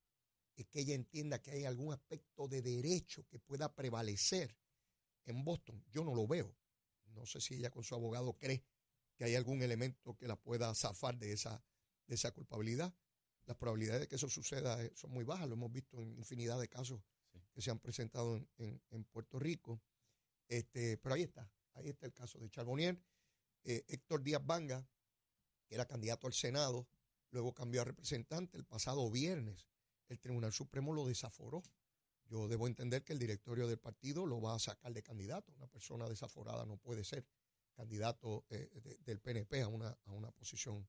es 0.55 0.65
que 0.67 0.81
ella 0.81 0.95
entienda 0.95 1.41
que 1.41 1.51
hay 1.51 1.65
algún 1.65 1.93
aspecto 1.93 2.47
de 2.47 2.61
derecho 2.61 3.25
que 3.27 3.39
pueda 3.39 3.73
prevalecer 3.75 4.57
en 5.25 5.43
Boston. 5.43 5.83
Yo 5.91 6.03
no 6.03 6.15
lo 6.15 6.27
veo. 6.27 6.55
No 7.13 7.25
sé 7.25 7.41
si 7.41 7.55
ella 7.55 7.69
con 7.69 7.83
su 7.83 7.95
abogado 7.95 8.33
cree 8.33 8.63
que 9.15 9.25
hay 9.25 9.35
algún 9.35 9.61
elemento 9.61 10.15
que 10.15 10.27
la 10.27 10.35
pueda 10.35 10.73
zafar 10.75 11.17
de 11.17 11.31
esa, 11.31 11.63
de 12.07 12.15
esa 12.15 12.31
culpabilidad. 12.31 12.93
Las 13.45 13.57
probabilidades 13.57 14.01
de 14.01 14.07
que 14.07 14.15
eso 14.15 14.29
suceda 14.29 14.83
eh, 14.83 14.91
son 14.95 15.11
muy 15.11 15.23
bajas, 15.23 15.47
lo 15.47 15.55
hemos 15.55 15.71
visto 15.71 16.01
en 16.01 16.17
infinidad 16.17 16.59
de 16.59 16.69
casos 16.69 17.01
que 17.53 17.61
se 17.61 17.71
han 17.71 17.79
presentado 17.79 18.37
en, 18.57 19.03
Puerto 19.05 19.39
Rico. 19.39 19.81
Este, 20.47 20.97
pero 20.97 21.15
ahí 21.15 21.23
está, 21.23 21.49
ahí 21.73 21.89
está 21.89 22.05
el 22.05 22.13
caso 22.13 22.39
de 22.39 22.49
Charbonnier. 22.49 22.99
Eh, 23.63 23.83
Héctor 23.87 24.23
Díaz 24.23 24.45
Banga, 24.45 24.87
que 25.67 25.75
era 25.75 25.85
candidato 25.85 26.27
al 26.27 26.33
Senado, 26.33 26.87
luego 27.31 27.53
cambió 27.53 27.81
a 27.81 27.85
representante 27.85 28.57
el 28.57 28.65
pasado 28.65 29.09
viernes. 29.09 29.67
El 30.07 30.19
Tribunal 30.19 30.51
Supremo 30.51 30.93
lo 30.93 31.07
desaforó 31.07 31.63
yo 32.29 32.47
debo 32.47 32.67
entender 32.67 33.03
que 33.03 33.13
el 33.13 33.19
directorio 33.19 33.67
del 33.67 33.77
partido 33.77 34.25
lo 34.25 34.41
va 34.41 34.55
a 34.55 34.59
sacar 34.59 34.93
de 34.93 35.03
candidato. 35.03 35.51
Una 35.53 35.67
persona 35.67 36.07
desaforada 36.07 36.65
no 36.65 36.77
puede 36.77 37.03
ser 37.03 37.25
candidato 37.73 38.45
eh, 38.49 38.99
del 39.05 39.19
PNP 39.19 39.61
a 39.61 39.67
una, 39.67 39.97
a 40.05 40.11
una 40.11 40.31
posición 40.31 40.87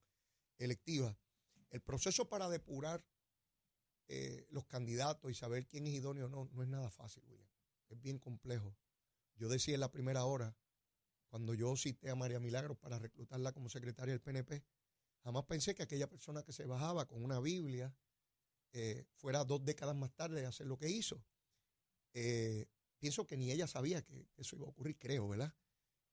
electiva. 0.59 1.17
El 1.71 1.81
proceso 1.81 2.29
para 2.29 2.49
depurar 2.49 3.05
eh, 4.07 4.47
los 4.51 4.67
candidatos 4.67 5.31
y 5.31 5.35
saber 5.35 5.67
quién 5.67 5.87
es 5.87 5.95
idóneo 5.95 6.27
o 6.27 6.29
no, 6.29 6.49
no 6.53 6.63
es 6.63 6.69
nada 6.69 6.91
fácil, 6.91 7.25
William. 7.27 7.49
Es 7.89 8.01
bien 8.01 8.19
complejo. 8.19 8.77
Yo 9.37 9.49
decía 9.49 9.75
en 9.75 9.81
la 9.81 9.91
primera 9.91 10.25
hora, 10.25 10.57
cuando 11.29 11.55
yo 11.55 11.75
cité 11.77 12.11
a 12.11 12.15
María 12.15 12.39
Milagro 12.39 12.77
para 12.77 12.99
reclutarla 12.99 13.53
como 13.53 13.69
secretaria 13.69 14.13
del 14.13 14.21
PNP, 14.21 14.63
jamás 15.25 15.45
pensé 15.47 15.75
que 15.75 15.83
aquella 15.83 16.09
persona 16.09 16.43
que 16.43 16.53
se 16.53 16.67
bajaba 16.67 17.07
con 17.07 17.25
una 17.25 17.41
Biblia 17.41 17.93
eh, 18.77 19.07
fuera 19.15 19.45
dos 19.45 19.65
décadas 19.65 19.95
más 19.95 20.13
tarde 20.17 20.45
a 20.45 20.49
hacer 20.49 20.67
lo 20.67 20.77
que 20.77 20.91
hizo. 20.91 21.25
Eh, 22.13 22.67
pienso 22.99 23.25
que 23.25 23.37
ni 23.37 23.53
ella 23.53 23.69
sabía 23.69 24.03
que, 24.03 24.27
eso 24.37 24.57
iba 24.57 24.67
a 24.67 24.71
ocurrir, 24.71 24.99
creo, 24.99 25.29
¿verdad? 25.29 25.55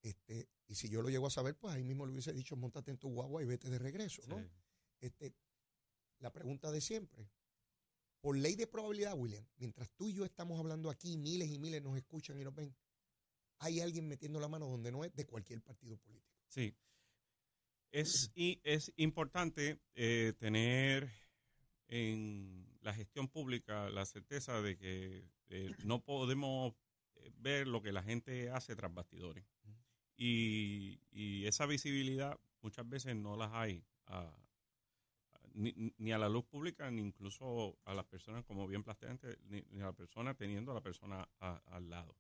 Este, 0.04 0.48
y 0.68 0.76
si 0.76 0.88
yo 0.88 1.02
lo 1.02 1.10
llego 1.10 1.26
a 1.26 1.32
saber, 1.32 1.58
pues 1.58 1.74
ahí 1.74 1.84
mismo 1.84 2.06
le 2.06 2.12
hubiese 2.12 2.34
dicho, 2.34 2.56
montate 2.56 2.92
en 2.92 3.00
tu 3.00 3.10
guagua 3.10 3.42
y 3.42 3.48
vete 3.48 3.68
de 3.68 3.80
regreso, 3.80 4.22
¿no? 4.28 4.48
Este, 5.00 5.34
la 6.20 6.32
pregunta 6.32 6.72
de 6.72 6.82
siempre. 6.82 7.32
Por 8.20 8.38
ley 8.38 8.56
de 8.56 8.68
probabilidad, 8.68 9.18
William, 9.18 9.44
mientras 9.58 9.90
tú 9.94 10.08
y 10.08 10.14
yo 10.14 10.24
estamos 10.24 10.60
hablando 10.60 10.92
aquí, 10.92 11.18
miles 11.18 11.50
y 11.50 11.58
miles 11.58 11.82
nos 11.82 11.98
escuchan 11.98 12.40
y 12.40 12.44
nos 12.44 12.54
ven, 12.54 12.76
hay 13.58 13.80
alguien 13.80 14.08
metiendo 14.08 14.40
la 14.40 14.48
mano 14.48 14.68
donde 14.68 14.92
no 14.92 15.04
es 15.04 15.16
de 15.16 15.26
cualquier 15.26 15.64
partido 15.64 15.98
político. 15.98 16.38
Sí. 16.48 16.76
Es, 17.92 18.32
y 18.36 18.62
es 18.64 18.94
importante 18.98 19.82
eh, 19.96 20.34
tener 20.38 21.12
en 21.92 22.66
la 22.82 22.94
gestión 22.94 23.28
pública 23.28 23.90
la 23.90 24.06
certeza 24.06 24.62
de 24.62 24.78
que 24.78 25.30
eh, 25.50 25.76
no 25.84 26.04
podemos 26.04 26.74
eh, 27.16 27.30
ver 27.38 27.68
lo 27.68 27.82
que 27.82 27.92
la 27.92 28.02
gente 28.02 28.50
hace 28.50 28.76
tras 28.76 28.94
bastidores. 28.94 29.46
Y, 30.18 31.00
esa 31.46 31.66
visibilidad 31.66 32.40
muchas 32.62 32.88
veces 32.88 33.16
no 33.16 33.36
las 33.36 33.52
hay 33.54 33.84
ni, 35.54 36.12
a 36.12 36.18
la 36.18 36.30
luz 36.30 36.46
pública, 36.46 36.90
ni 36.92 37.02
incluso 37.02 37.78
a 37.84 37.94
las 37.94 38.06
personas, 38.06 38.46
como 38.46 38.68
bien 38.68 38.84
planteante, 38.84 39.38
ni, 39.50 39.82
a 39.82 39.86
la 39.86 39.94
persona 39.94 40.34
teniendo 40.36 40.72
a 40.72 40.76
la 40.76 40.82
persona 40.82 41.28
al 41.40 41.90
lado. 41.90 42.16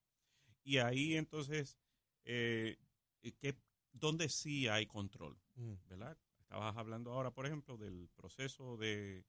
Y 0.63 0.79
ahí 0.79 1.15
entonces, 1.15 1.77
eh, 2.25 2.77
¿qué, 3.21 3.55
¿dónde 3.93 4.27
sí 4.27 4.67
hay 4.67 4.85
control? 4.87 5.37
Mm. 5.55 5.73
¿Verdad? 5.87 6.17
Estabas 6.39 6.75
hablando 6.75 7.13
ahora, 7.13 7.31
por 7.31 7.45
ejemplo, 7.45 7.77
del 7.77 8.09
proceso 8.09 8.75
de 8.75 9.23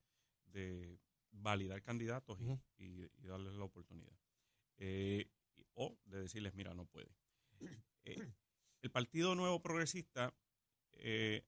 de 0.53 0.99
validar 1.33 1.83
candidatos 1.83 2.38
y, 2.79 3.09
darles 3.27 3.55
la 3.55 3.65
oportunidad. 3.65 4.17
Eh, 4.77 5.31
o 5.75 5.99
de 6.05 6.23
decirles, 6.23 6.55
mira, 6.55 6.75
no 6.75 6.87
puede. 6.87 7.11
Eh, 8.05 8.33
el 8.83 8.91
Partido 8.91 9.35
Nuevo 9.35 9.62
Progresista 9.62 10.35
eh, 10.93 11.45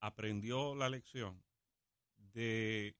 aprendió 0.00 0.74
la 0.74 0.88
lección 0.88 1.42
de 2.16 2.96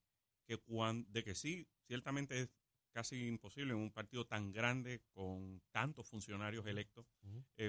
que, 0.47 0.61
de 1.09 1.25
que 1.25 1.35
sí, 1.35 1.67
ciertamente 1.87 2.41
es 2.41 2.51
casi 2.93 3.27
imposible 3.27 3.73
en 3.73 3.79
un 3.79 3.91
partido 3.91 4.27
tan 4.27 4.53
grande 4.53 5.01
con 5.13 5.63
tantos 5.71 6.07
funcionarios 6.07 6.67
electos 6.67 7.07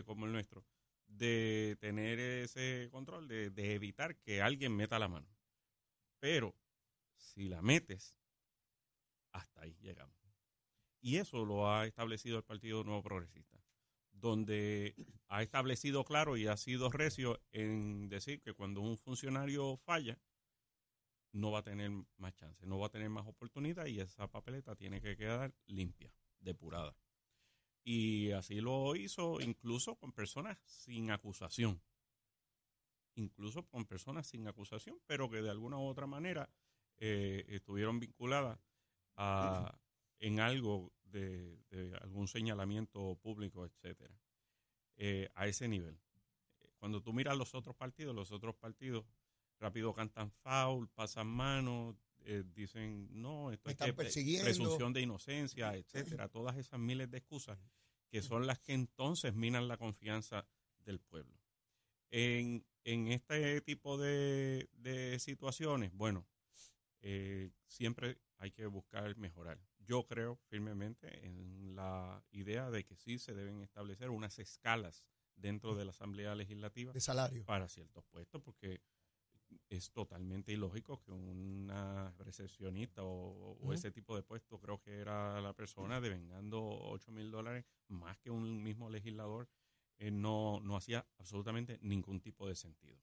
como 0.05 0.25
el 0.25 0.33
nuestro, 0.33 0.65
de 1.07 1.77
tener 1.79 2.19
ese 2.19 2.89
control, 2.91 3.29
de, 3.29 3.49
de 3.49 3.75
evitar 3.75 4.17
que 4.17 4.41
alguien 4.41 4.75
meta 4.75 4.99
la 4.99 5.07
mano. 5.07 5.27
Pero 6.19 6.53
si 7.15 7.47
la 7.47 7.61
metes, 7.61 8.17
hasta 9.31 9.61
ahí 9.61 9.75
llegamos. 9.81 10.17
Y 11.01 11.17
eso 11.17 11.45
lo 11.45 11.69
ha 11.69 11.85
establecido 11.85 12.37
el 12.37 12.43
Partido 12.43 12.83
Nuevo 12.83 13.03
Progresista, 13.03 13.61
donde 14.11 14.95
ha 15.27 15.43
establecido 15.43 16.05
claro 16.05 16.37
y 16.37 16.47
ha 16.47 16.55
sido 16.55 16.89
recio 16.89 17.41
en 17.51 18.07
decir 18.07 18.41
que 18.41 18.53
cuando 18.53 18.81
un 18.81 18.97
funcionario 18.97 19.75
falla, 19.77 20.17
no 21.33 21.51
va 21.51 21.59
a 21.59 21.63
tener 21.63 21.91
más 22.17 22.35
chance, 22.35 22.65
no 22.65 22.79
va 22.79 22.87
a 22.87 22.91
tener 22.91 23.09
más 23.09 23.27
oportunidad 23.27 23.87
y 23.87 23.99
esa 23.99 24.27
papeleta 24.29 24.75
tiene 24.75 25.01
que 25.01 25.17
quedar 25.17 25.53
limpia, 25.65 26.13
depurada. 26.39 26.95
Y 27.83 28.31
así 28.31 28.61
lo 28.61 28.95
hizo 28.95 29.41
incluso 29.41 29.95
con 29.95 30.13
personas 30.13 30.57
sin 30.63 31.11
acusación. 31.11 31.81
Incluso 33.15 33.67
con 33.67 33.85
personas 33.85 34.27
sin 34.27 34.47
acusación, 34.47 34.99
pero 35.05 35.29
que 35.29 35.41
de 35.41 35.49
alguna 35.49 35.77
u 35.77 35.85
otra 35.85 36.07
manera 36.07 36.49
eh, 37.05 37.43
estuvieron 37.49 37.99
vinculadas 37.99 38.57
a, 39.17 39.77
en 40.19 40.39
algo 40.39 40.93
de, 41.03 41.59
algún 41.99 42.29
señalamiento 42.29 43.17
público, 43.21 43.65
etcétera, 43.65 44.17
eh, 44.95 45.27
a 45.33 45.45
ese 45.47 45.67
nivel. 45.67 45.99
Cuando 46.77 47.01
tú 47.01 47.11
miras 47.11 47.37
los 47.37 47.53
otros 47.55 47.75
partidos, 47.75 48.15
los 48.15 48.31
otros 48.31 48.55
partidos 48.55 49.03
rápido 49.59 49.93
cantan 49.93 50.31
foul, 50.31 50.87
pasan 50.87 51.27
manos, 51.27 51.97
eh, 52.21 52.45
dicen 52.55 53.09
no, 53.11 53.51
esto 53.51 53.69
es 53.69 54.41
presunción 54.41 54.93
de 54.93 55.01
inocencia, 55.01 55.75
etcétera, 55.75 56.29
todas 56.31 56.55
esas 56.55 56.79
miles 56.79 57.11
de 57.11 57.17
excusas 57.17 57.59
que 58.07 58.21
son 58.21 58.47
las 58.47 58.59
que 58.59 58.71
entonces 58.71 59.33
minan 59.33 59.67
la 59.67 59.75
confianza 59.75 60.47
del 60.85 61.01
pueblo. 61.01 61.37
En, 62.11 62.65
en 62.85 63.09
este 63.09 63.59
tipo 63.59 63.97
de, 63.97 64.69
de 64.71 65.19
situaciones, 65.19 65.91
bueno, 65.93 66.25
eh, 67.03 67.51
siempre 67.67 68.17
hay 68.37 68.51
que 68.51 68.65
buscar 68.65 69.15
mejorar. 69.17 69.59
Yo 69.79 70.05
creo 70.05 70.37
firmemente 70.47 71.27
en 71.27 71.75
la 71.75 72.23
idea 72.31 72.71
de 72.71 72.85
que 72.85 72.95
sí 72.95 73.19
se 73.19 73.33
deben 73.33 73.61
establecer 73.61 74.09
unas 74.09 74.39
escalas 74.39 75.03
dentro 75.35 75.75
de 75.75 75.83
la 75.83 75.91
Asamblea 75.91 76.33
Legislativa 76.33 76.93
de 76.93 77.01
salario 77.01 77.45
para 77.45 77.67
ciertos 77.67 78.05
puestos, 78.05 78.41
porque 78.41 78.81
es 79.69 79.91
totalmente 79.91 80.53
ilógico 80.53 81.01
que 81.01 81.11
una 81.11 82.13
recepcionista 82.19 83.03
o, 83.03 83.73
ese 83.73 83.91
tipo 83.91 84.15
de 84.15 84.23
puesto, 84.23 84.59
creo 84.59 84.79
que 84.79 84.99
era 84.99 85.41
la 85.41 85.53
persona 85.53 85.99
devengando 85.99 86.63
8 86.63 87.11
mil 87.11 87.29
dólares 87.29 87.65
más 87.89 88.17
que 88.19 88.31
un 88.31 88.63
mismo 88.63 88.89
legislador, 88.89 89.49
eh, 89.97 90.09
no, 90.09 90.61
no 90.61 90.77
hacía 90.77 91.05
absolutamente 91.17 91.79
ningún 91.81 92.21
tipo 92.21 92.47
de 92.47 92.55
sentido. 92.55 92.97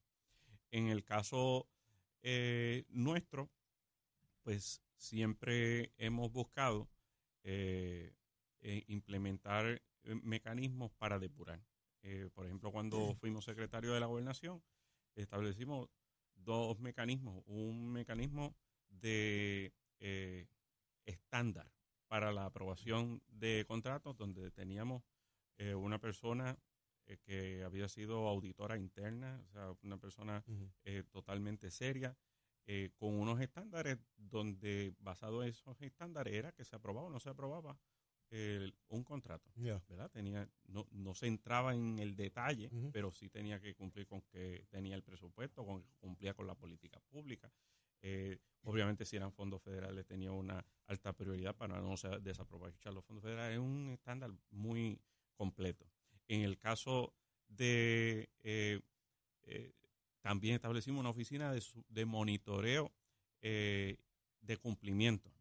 En 0.70 0.86
el 0.86 1.04
caso 1.04 1.68
eh, 2.22 2.84
nuestro, 2.88 3.50
pues 4.42 4.82
siempre 4.96 5.92
hemos 5.96 6.30
buscado 6.32 6.88
eh, 7.42 8.14
eh, 8.60 8.84
implementar 8.88 9.82
eh, 10.02 10.14
mecanismos 10.22 10.92
para 10.92 11.18
depurar. 11.18 11.62
Eh, 12.02 12.28
por 12.34 12.46
ejemplo, 12.46 12.72
cuando 12.72 13.14
fuimos 13.14 13.44
secretario 13.44 13.92
de 13.92 14.00
la 14.00 14.06
gobernación, 14.06 14.62
establecimos 15.14 15.88
dos 16.34 16.78
mecanismos. 16.80 17.42
Un 17.46 17.92
mecanismo 17.92 18.56
de 18.88 19.72
eh, 19.98 20.46
estándar 21.04 21.70
para 22.08 22.32
la 22.32 22.46
aprobación 22.46 23.22
de 23.28 23.64
contratos, 23.68 24.16
donde 24.16 24.50
teníamos 24.50 25.02
eh, 25.58 25.74
una 25.74 25.98
persona 25.98 26.58
que 27.24 27.64
había 27.64 27.88
sido 27.88 28.28
auditora 28.28 28.76
interna, 28.78 29.42
o 29.48 29.50
sea, 29.50 29.76
una 29.82 29.96
persona 29.98 30.44
totalmente 31.10 31.72
seria, 31.72 32.16
con 32.94 33.18
unos 33.18 33.40
estándares 33.40 33.98
donde 34.16 34.94
basado 35.00 35.42
en 35.42 35.48
esos 35.48 35.80
estándares 35.82 36.34
era 36.34 36.52
que 36.52 36.64
se 36.64 36.76
aprobaba 36.76 37.08
o 37.08 37.10
no 37.10 37.18
se 37.18 37.28
aprobaba 37.28 37.76
un 38.88 39.02
contrato, 39.02 39.50
¿verdad? 39.88 40.08
Tenía, 40.12 40.48
no, 40.66 40.86
no 40.92 41.14
se 41.14 41.26
entraba 41.26 41.74
en 41.74 41.98
el 41.98 42.14
detalle, 42.14 42.70
pero 42.92 43.10
sí 43.10 43.28
tenía 43.28 43.60
que 43.60 43.74
cumplir 43.74 44.06
con 44.06 44.22
que 44.22 44.66
tenía 44.70 44.94
el 44.94 45.02
presupuesto, 45.02 45.64
con 45.64 45.82
que 45.82 45.96
cumplía 45.96 46.34
con 46.34 46.46
la 46.46 46.54
política 46.54 47.00
pública. 47.10 47.50
Eh, 48.02 48.38
obviamente, 48.62 49.04
si 49.04 49.16
eran 49.16 49.32
fondos 49.32 49.62
federales, 49.62 50.06
tenía 50.06 50.30
una 50.30 50.64
alta 50.86 51.12
prioridad 51.12 51.56
para 51.56 51.80
no 51.80 51.94
desaprovechar 52.20 52.92
los 52.92 53.04
fondos 53.04 53.24
federales. 53.24 53.54
Es 53.54 53.60
un 53.60 53.90
estándar 53.90 54.30
muy 54.50 55.00
completo. 55.34 55.86
En 56.28 56.42
el 56.42 56.58
caso 56.58 57.14
de. 57.48 58.30
Eh, 58.42 58.80
eh, 59.42 59.72
también 60.20 60.54
establecimos 60.54 61.00
una 61.00 61.10
oficina 61.10 61.52
de, 61.52 61.62
de 61.88 62.04
monitoreo 62.04 62.92
de 63.42 64.56
cumplimiento 64.60 65.32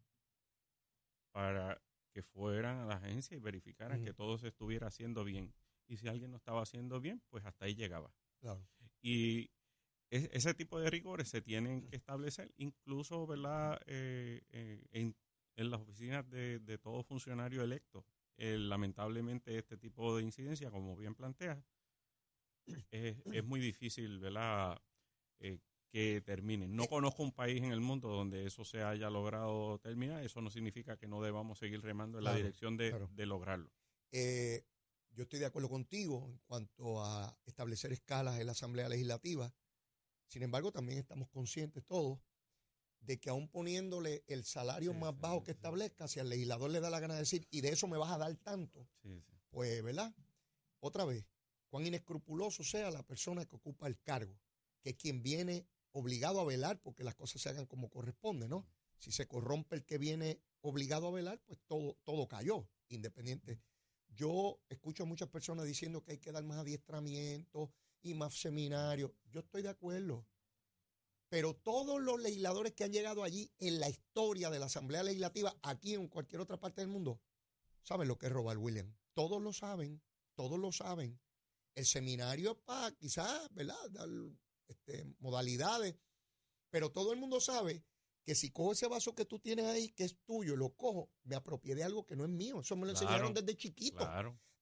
para 1.32 1.80
que 2.12 2.22
fueran 2.22 2.78
a 2.78 2.86
la 2.86 2.96
agencia 2.96 3.36
y 3.36 3.40
verificaran 3.40 4.04
que 4.04 4.12
todo 4.12 4.38
se 4.38 4.48
estuviera 4.48 4.88
haciendo 4.88 5.24
bien. 5.24 5.52
Y 5.86 5.96
si 5.96 6.08
alguien 6.08 6.30
no 6.30 6.36
estaba 6.36 6.62
haciendo 6.62 7.00
bien, 7.00 7.22
pues 7.28 7.44
hasta 7.44 7.64
ahí 7.64 7.74
llegaba. 7.74 8.12
Y 9.02 9.50
ese 10.10 10.54
tipo 10.54 10.80
de 10.80 10.90
rigores 10.90 11.28
se 11.28 11.40
tienen 11.40 11.86
que 11.86 11.96
establecer, 11.96 12.52
incluso 12.56 13.26
¿verdad? 13.26 13.80
Eh, 13.86 14.42
eh, 14.50 14.84
en, 14.92 15.14
las 15.56 15.80
oficinas 15.80 16.28
de, 16.30 16.58
de 16.58 16.78
todo 16.78 17.02
funcionario 17.02 17.62
electo. 17.62 18.04
Eh, 18.36 18.56
lamentablemente 18.56 19.56
este 19.58 19.76
tipo 19.76 20.16
de 20.16 20.22
incidencia, 20.22 20.70
como 20.70 20.96
bien 20.96 21.14
plantea, 21.14 21.62
es, 22.90 23.16
es 23.24 23.44
muy 23.44 23.60
difícil 23.60 24.18
¿verdad? 24.18 24.80
que 25.90 26.22
termine. 26.24 26.68
No 26.68 26.86
conozco 26.86 27.22
un 27.22 27.32
país 27.32 27.62
en 27.62 27.72
el 27.72 27.80
mundo 27.80 28.08
donde 28.08 28.46
eso 28.46 28.64
se 28.64 28.82
haya 28.82 29.10
logrado 29.10 29.78
terminar. 29.80 30.22
Eso 30.22 30.40
no 30.40 30.50
significa 30.50 30.96
que 30.96 31.08
no 31.08 31.20
debamos 31.20 31.58
seguir 31.58 31.82
remando 31.82 32.18
en 32.18 32.24
la 32.24 32.34
dirección 32.34 32.76
de, 32.76 33.26
lograrlo. 33.26 33.70
Eh, 34.12 34.64
yo 35.12 35.24
estoy 35.24 35.40
de 35.40 35.46
acuerdo 35.46 35.68
contigo 35.68 36.26
en 36.28 36.38
cuanto 36.46 37.04
a 37.04 37.36
establecer 37.44 37.92
escalas 37.92 38.38
en 38.38 38.46
la 38.46 38.52
Asamblea 38.52 38.88
Legislativa. 38.88 39.52
Sin 40.26 40.42
embargo, 40.42 40.70
también 40.70 40.98
estamos 40.98 41.28
conscientes 41.28 41.84
todos 41.84 42.20
de 43.00 43.18
que 43.18 43.30
aún 43.30 43.48
poniéndole 43.48 44.22
el 44.28 44.44
salario 44.44 44.94
más 44.94 45.18
bajo 45.18 45.42
que 45.42 45.50
establezca, 45.50 46.06
si 46.06 46.20
al 46.20 46.28
legislador 46.28 46.70
le 46.70 46.80
da 46.80 46.90
la 46.90 47.00
gana 47.00 47.14
de 47.14 47.20
decir, 47.20 47.48
y 47.50 47.62
de 47.62 47.70
eso 47.70 47.88
me 47.88 47.96
vas 47.96 48.12
a 48.12 48.18
dar 48.18 48.36
tanto, 48.36 48.86
pues, 49.50 49.82
¿verdad? 49.82 50.14
Otra 50.80 51.04
vez, 51.04 51.26
cuán 51.70 51.86
inescrupuloso 51.86 52.62
sea 52.64 52.90
la 52.90 53.02
persona 53.02 53.46
que 53.46 53.56
ocupa 53.56 53.86
el 53.86 53.98
cargo, 54.00 54.38
que 54.82 54.96
quien 54.96 55.22
viene 55.22 55.66
obligado 55.92 56.40
a 56.40 56.44
velar 56.44 56.80
porque 56.82 57.04
las 57.04 57.14
cosas 57.14 57.40
se 57.40 57.48
hagan 57.48 57.66
como 57.66 57.88
corresponde, 57.88 58.48
¿no? 58.48 58.66
Si 58.98 59.12
se 59.12 59.26
corrompe 59.26 59.76
el 59.76 59.84
que 59.84 59.96
viene 59.96 60.40
obligado 60.60 61.08
a 61.08 61.12
velar, 61.12 61.40
pues 61.46 61.58
todo, 61.66 61.96
todo 62.04 62.28
cayó, 62.28 62.68
independiente. 62.88 63.62
Yo 64.08 64.60
escucho 64.68 65.04
a 65.04 65.06
muchas 65.06 65.28
personas 65.28 65.64
diciendo 65.64 66.02
que 66.02 66.12
hay 66.12 66.18
que 66.18 66.32
dar 66.32 66.44
más 66.44 66.58
adiestramiento 66.58 67.72
y 68.02 68.14
más 68.14 68.34
seminarios. 68.34 69.12
Yo 69.30 69.40
estoy 69.40 69.62
de 69.62 69.70
acuerdo. 69.70 70.26
Pero 71.28 71.54
todos 71.54 72.02
los 72.02 72.20
legisladores 72.20 72.72
que 72.72 72.82
han 72.82 72.92
llegado 72.92 73.22
allí 73.22 73.52
en 73.58 73.78
la 73.78 73.88
historia 73.88 74.50
de 74.50 74.58
la 74.58 74.66
Asamblea 74.66 75.04
Legislativa, 75.04 75.56
aquí 75.62 75.94
en 75.94 76.08
cualquier 76.08 76.40
otra 76.40 76.58
parte 76.58 76.80
del 76.80 76.90
mundo, 76.90 77.20
saben 77.82 78.08
lo 78.08 78.18
que 78.18 78.26
es 78.26 78.32
robar, 78.32 78.58
William. 78.58 78.92
Todos 79.14 79.40
lo 79.40 79.52
saben, 79.52 80.02
todos 80.34 80.58
lo 80.58 80.72
saben. 80.72 81.20
El 81.74 81.86
seminario 81.86 82.52
es 82.52 82.58
para 82.58 82.92
quizás, 82.92 83.48
¿verdad? 83.52 83.76
este, 84.68 85.04
modalidades, 85.18 85.96
pero 86.70 86.90
todo 86.90 87.12
el 87.12 87.18
mundo 87.18 87.40
sabe 87.40 87.84
que 88.24 88.34
si 88.34 88.50
cojo 88.50 88.72
ese 88.72 88.86
vaso 88.86 89.14
que 89.14 89.24
tú 89.24 89.38
tienes 89.38 89.66
ahí, 89.66 89.88
que 89.90 90.04
es 90.04 90.16
tuyo, 90.24 90.56
lo 90.56 90.70
cojo, 90.70 91.10
me 91.24 91.34
apropié 91.34 91.74
de 91.74 91.84
algo 91.84 92.06
que 92.06 92.16
no 92.16 92.24
es 92.24 92.30
mío. 92.30 92.60
Eso 92.60 92.76
me 92.76 92.86
lo 92.86 92.92
enseñaron 92.92 93.34
desde 93.34 93.56
chiquito. 93.56 94.08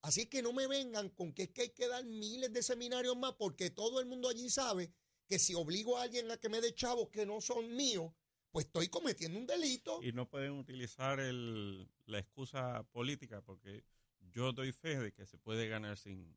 Así 0.01 0.27
que 0.27 0.43
no 0.43 0.53
me 0.53 0.67
vengan 0.67 1.11
con 1.11 1.33
que 1.33 1.45
es 1.45 1.51
que 1.51 1.63
hay 1.63 1.71
que 1.71 1.89
dar 1.89 2.05
miles 2.05 2.53
de 2.53 2.63
seminarios 2.63 3.17
más, 3.17 3.35
porque 3.35 3.71
todo 3.71 4.01
el 4.01 4.07
mundo 4.07 4.29
allí 4.29 4.49
sabe 4.49 4.93
que 5.27 5.39
si 5.39 5.55
obligo 5.55 5.99
a 5.99 6.03
alguien 6.03 6.31
a 6.31 6.39
que 6.39 6.49
me 6.49 6.61
dé 6.61 6.75
chavos 6.75 7.11
que 7.11 7.27
no 7.27 7.41
son 7.41 7.75
míos, 7.75 8.13
pues 8.51 8.67
estoy 8.67 8.89
cometiendo 8.89 9.39
un 9.39 9.47
delito. 9.47 10.03
Y 10.03 10.13
no 10.13 10.29
pueden 10.29 10.53
utilizar 10.53 11.21
el, 11.21 11.91
la 12.07 12.19
excusa 12.19 12.85
política, 12.93 13.43
porque 13.43 13.85
yo 14.21 14.53
doy 14.53 14.73
fe 14.73 14.99
de 14.99 15.13
que 15.13 15.27
se 15.27 15.37
puede 15.37 15.69
ganar 15.69 15.99
sin, 15.99 16.35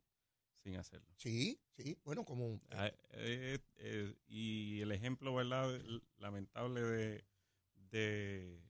sin 0.63 0.75
hacerlo. 0.75 1.07
Sí, 1.17 1.59
sí, 1.71 1.97
bueno, 2.03 2.23
como... 2.23 2.61
Ah, 2.71 2.91
eh, 3.11 3.59
eh, 3.77 4.15
y 4.27 4.81
el 4.81 4.91
ejemplo, 4.91 5.33
¿verdad? 5.33 5.79
Lamentable 6.17 6.81
de, 6.81 8.61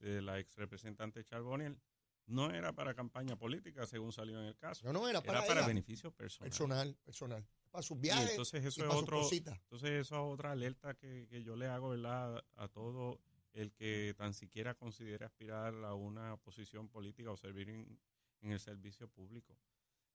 de, 0.00 0.22
la 0.22 0.38
ex 0.38 0.56
representante 0.56 1.24
Charboniel 1.24 1.80
no 2.26 2.50
era 2.50 2.72
para 2.74 2.94
campaña 2.94 3.36
política, 3.36 3.86
según 3.86 4.12
salió 4.12 4.38
en 4.40 4.46
el 4.46 4.56
caso. 4.56 4.84
No, 4.84 4.92
no, 4.92 5.08
era 5.08 5.22
para, 5.22 5.38
era 5.38 5.48
para 5.48 5.66
beneficio 5.66 6.10
personal. 6.10 6.50
Personal, 6.50 6.96
personal. 7.04 7.46
Para 7.70 7.82
sus 7.82 8.00
viajes. 8.00 8.30
entonces 8.30 8.64
eso 8.64 8.84
es 8.84 8.94
otro, 8.94 9.20
entonces 9.30 9.90
eso 9.90 10.14
es 10.14 10.32
otra 10.34 10.52
alerta 10.52 10.94
que, 10.94 11.26
que 11.28 11.42
yo 11.42 11.56
le 11.56 11.66
hago, 11.66 11.90
¿verdad? 11.90 12.44
A 12.56 12.68
todo 12.68 13.20
el 13.52 13.72
que 13.72 14.14
tan 14.16 14.34
siquiera 14.34 14.74
considere 14.74 15.24
aspirar 15.24 15.74
a 15.84 15.94
una 15.94 16.36
posición 16.38 16.88
política 16.88 17.30
o 17.30 17.36
servir 17.36 17.68
en, 17.70 17.98
en 18.40 18.52
el 18.52 18.60
servicio 18.60 19.08
público 19.08 19.56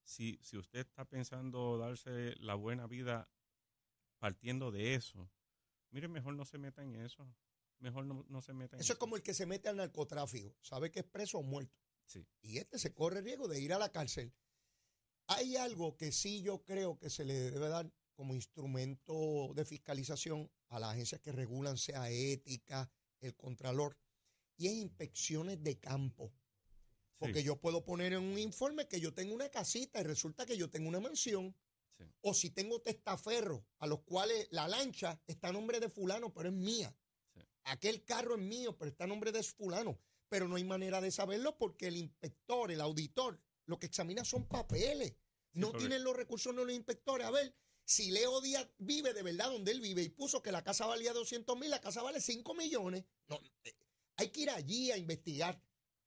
si, 0.04 0.38
si 0.42 0.58
usted 0.58 0.80
está 0.80 1.06
pensando 1.06 1.78
darse 1.78 2.36
la 2.40 2.56
buena 2.56 2.88
vida 2.88 3.30
partiendo 4.18 4.72
de 4.72 4.96
eso, 4.96 5.30
mire, 5.92 6.08
mejor 6.08 6.36
no 6.36 6.46
se 6.46 6.58
meta 6.58 6.84
en 6.84 6.96
eso. 6.96 7.28
Mejor 7.80 8.06
no, 8.06 8.26
no 8.30 8.42
se 8.42 8.54
meta 8.54 8.76
en 8.76 8.80
eso. 8.80 8.86
Eso 8.86 8.94
es 8.94 9.00
como 9.00 9.18
el 9.18 9.24
que 9.24 9.34
se 9.34 9.46
mete 9.46 9.68
al 9.68 9.76
narcotráfico. 9.76 10.56
Sabe 10.62 10.90
que 10.92 11.02
es 11.02 11.06
preso 11.06 11.40
o 11.40 11.44
muerto. 11.44 11.78
Sí. 12.06 12.26
Y 12.42 12.58
este 12.58 12.80
se 12.80 12.94
corre 12.94 13.22
riesgo 13.22 13.48
de 13.48 13.60
ir 13.60 13.74
a 13.74 13.80
la 13.80 13.92
cárcel. 13.92 14.34
Hay 15.28 15.56
algo 15.56 15.98
que 15.98 16.12
sí 16.12 16.42
yo 16.42 16.64
creo 16.64 16.98
que 16.98 17.10
se 17.10 17.26
le 17.26 17.34
debe 17.34 17.68
dar 17.70 17.92
como 18.14 18.36
instrumento 18.36 19.54
de 19.56 19.66
fiscalización 19.66 20.50
a 20.70 20.80
las 20.80 20.92
agencias 20.92 21.22
que 21.22 21.32
regulan, 21.32 21.78
sea 21.78 22.10
ética, 22.10 22.90
el 23.20 23.36
contralor, 23.36 23.98
y 24.58 24.68
es 24.68 24.74
inspecciones 24.74 25.64
de 25.64 25.80
campo. 25.80 26.32
Porque 27.24 27.44
yo 27.44 27.56
puedo 27.56 27.84
poner 27.86 28.14
en 28.14 28.20
un 28.20 28.38
informe 28.38 28.88
que 28.88 29.00
yo 29.00 29.14
tengo 29.14 29.34
una 29.34 29.50
casita 29.50 30.00
y 30.02 30.04
resulta 30.04 30.46
que 30.46 30.58
yo 30.58 30.70
tengo 30.70 30.90
una 30.90 31.00
mansión. 31.00 31.56
O 32.22 32.34
si 32.34 32.50
tengo 32.50 32.82
testaferros 32.82 33.62
a 33.80 33.88
los 33.88 34.02
cuales 34.02 34.48
la 34.52 34.68
lancha 34.68 35.22
está 35.28 35.50
a 35.50 35.54
nombre 35.54 35.80
de 35.80 35.90
fulano, 35.90 36.34
pero 36.34 36.50
es 36.50 36.56
mía. 36.56 36.94
Aquel 37.64 38.04
carro 38.04 38.36
es 38.36 38.42
mío, 38.42 38.78
pero 38.78 38.92
está 38.92 39.06
a 39.06 39.08
nombre 39.08 39.32
de 39.32 39.42
fulano. 39.42 39.98
Pero 40.28 40.48
no 40.48 40.56
hay 40.56 40.64
manera 40.64 41.00
de 41.00 41.12
saberlo 41.12 41.58
porque 41.58 41.88
el 41.88 41.98
inspector, 41.98 42.72
el 42.72 42.82
auditor, 42.82 43.40
lo 43.66 43.80
que 43.80 43.86
examina 43.86 44.26
son 44.26 44.46
papeles. 44.48 45.14
no 45.54 45.72
tienen 45.72 46.04
los 46.04 46.16
recursos 46.16 46.56
de 46.56 46.66
los 46.66 46.74
inspectores. 46.74 47.28
A 47.28 47.32
ver, 47.32 47.56
si 47.86 48.12
Leo 48.12 48.42
Díaz 48.42 48.68
vive 48.80 49.14
de 49.14 49.22
verdad 49.22 49.52
donde 49.52 49.72
él 49.72 49.82
vive 49.82 50.02
y 50.02 50.10
puso 50.10 50.42
que 50.42 50.52
la 50.52 50.64
casa 50.64 50.88
valía 50.88 51.14
200 51.14 51.58
mil, 51.58 51.70
la 51.70 51.80
casa 51.80 52.02
vale 52.02 52.20
5 52.20 52.54
millones. 52.56 53.06
No, 53.28 53.40
eh, 53.64 53.76
hay 54.16 54.30
que 54.30 54.42
ir 54.42 54.50
allí 54.50 54.92
a 54.92 54.98
investigar. 54.98 55.62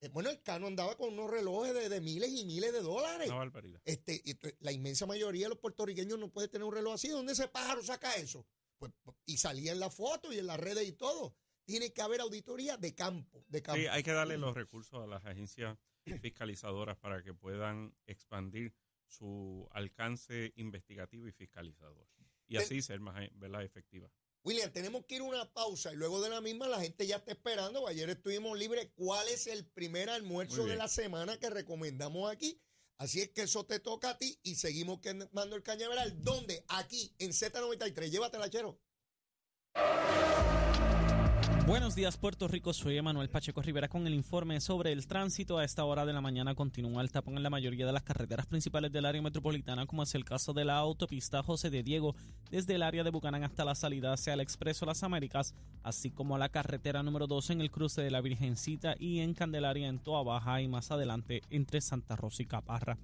Eh, 0.07 0.11
bueno, 0.13 0.31
el 0.31 0.41
Cano 0.43 0.69
andaba 0.69 0.97
con 0.97 1.13
unos 1.13 1.31
relojes 1.31 1.91
de, 1.91 2.01
miles 2.01 2.31
y 2.31 2.45
miles 2.45 2.73
de 2.73 2.81
dólares. 2.81 3.29
Una 3.29 3.39
barbaridad. 3.39 3.81
Este, 3.85 4.23
la 4.61 4.73
inmensa 4.73 5.07
mayoría 5.07 5.47
de 5.47 5.51
los 5.51 5.59
puertorriqueños 5.59 6.19
no 6.19 6.31
puede 6.31 6.49
tener 6.49 6.65
un 6.65 6.75
reloj 6.75 6.95
así. 6.95 7.09
¿Dónde 7.09 7.33
ese 7.33 7.49
pájaro 7.49 7.83
saca 7.83 8.15
eso? 8.15 8.47
Pues, 8.79 8.93
y 9.25 9.39
salía 9.39 9.73
en 9.73 9.81
la 9.81 9.91
foto 9.91 10.33
y 10.33 10.39
en 10.39 10.47
las 10.47 10.61
redes 10.61 10.87
y 10.87 10.93
todo. 10.93 11.35
Tiene 11.65 11.93
que 11.93 12.03
haber 12.03 12.21
auditoría 12.21 12.77
de 12.77 12.95
campo, 12.95 13.45
de 13.49 13.63
campo. 13.63 13.81
Sí, 13.81 13.89
hay 13.89 14.03
que 14.05 14.13
darle 14.13 14.39
los 14.39 14.55
recursos 14.55 15.03
a 15.03 15.07
las 15.07 15.25
agencias 15.25 15.77
fiscalizadoras 16.21 16.97
para 16.99 17.23
que 17.25 17.35
puedan 17.35 17.93
expandir 18.07 18.73
su 19.09 19.69
alcance 19.73 20.53
investigativo 20.57 21.27
y 21.27 21.33
fiscalizador. 21.33 22.07
Y 22.47 22.59
así 22.59 22.81
ser 22.81 23.01
más 23.01 23.17
¿verdad? 23.35 23.65
efectiva. 23.65 24.09
William, 24.47 24.71
tenemos 24.71 25.05
que 25.07 25.17
ir 25.17 25.23
a 25.23 25.25
una 25.25 25.53
pausa 25.53 25.93
y 25.93 25.97
luego 25.97 26.23
de 26.23 26.31
la 26.31 26.41
misma 26.41 26.69
la 26.69 26.81
gente 26.81 27.05
ya 27.05 27.17
está 27.17 27.33
esperando. 27.33 27.89
Ayer 27.89 28.09
estuvimos 28.11 28.57
libres. 28.57 28.89
¿Cuál 28.95 29.27
es 29.27 29.49
el 29.49 29.67
primer 29.67 30.09
almuerzo 30.09 30.67
de 30.67 30.77
la 30.77 30.87
semana 30.87 31.37
que 31.37 31.51
recomendamos 31.51 32.31
aquí? 32.31 32.63
Así 32.97 33.21
es 33.21 33.31
que 33.31 33.43
eso 33.43 33.67
te 33.67 33.81
toca 33.81 34.11
a 34.11 34.19
ti 34.19 34.39
y 34.45 34.55
seguimos 34.55 35.01
quemando 35.01 35.57
el 35.57 35.65
cañaveral. 35.65 36.23
¿Dónde? 36.23 36.65
Aquí, 36.69 37.13
en 37.19 37.33
Z93. 37.33 38.09
Llévatela, 38.09 38.49
chero. 38.49 38.79
Buenos 41.67 41.97
días 41.97 42.17
Puerto 42.17 42.47
Rico, 42.47 42.73
soy 42.73 42.97
Emanuel 42.97 43.29
Pacheco 43.29 43.61
Rivera 43.61 43.89
con 43.89 44.07
el 44.07 44.15
informe 44.15 44.61
sobre 44.61 44.93
el 44.93 45.09
tránsito. 45.09 45.59
A 45.59 45.65
esta 45.65 45.85
hora 45.85 46.07
de 46.07 46.13
la 46.13 46.21
mañana 46.21 46.55
continúa 46.55 47.03
el 47.03 47.11
tapón 47.11 47.37
en 47.37 47.43
la 47.43 47.51
mayoría 47.51 47.85
de 47.85 47.93
las 47.93 48.05
carreteras 48.05 48.47
principales 48.47 48.93
del 48.93 49.05
área 49.05 49.21
metropolitana, 49.21 49.85
como 49.85 50.05
es 50.05 50.15
el 50.15 50.25
caso 50.25 50.53
de 50.53 50.65
la 50.65 50.77
autopista 50.77 51.43
José 51.43 51.69
de 51.69 51.83
Diego, 51.83 52.15
desde 52.53 52.77
el 52.77 52.85
área 52.85 53.03
de 53.03 53.11
Bucanán 53.11 53.43
hasta 53.43 53.65
la 53.65 53.75
salida 53.75 54.13
hacia 54.13 54.35
el 54.35 54.41
Expreso 54.43 54.87
Las 54.87 55.03
Américas, 55.03 55.57
así 55.83 56.13
como 56.13 56.39
la 56.39 56.51
carretera 56.51 57.03
número 57.03 57.27
2 57.27 57.51
en 57.51 57.61
el 57.61 57.73
cruce 57.73 58.01
de 58.01 58.13
la 58.13 58.21
Virgencita 58.21 58.95
y 58.97 59.19
en 59.19 59.35
Candelaria 59.35 59.89
en 59.89 59.99
Toa 59.99 60.23
Baja 60.23 60.63
y 60.63 60.69
más 60.69 60.93
adelante 60.93 61.43
entre 61.51 61.81
Santa 61.81 62.15
Rosa 62.15 62.45
y 62.45 62.47
Caparra. 62.47 62.97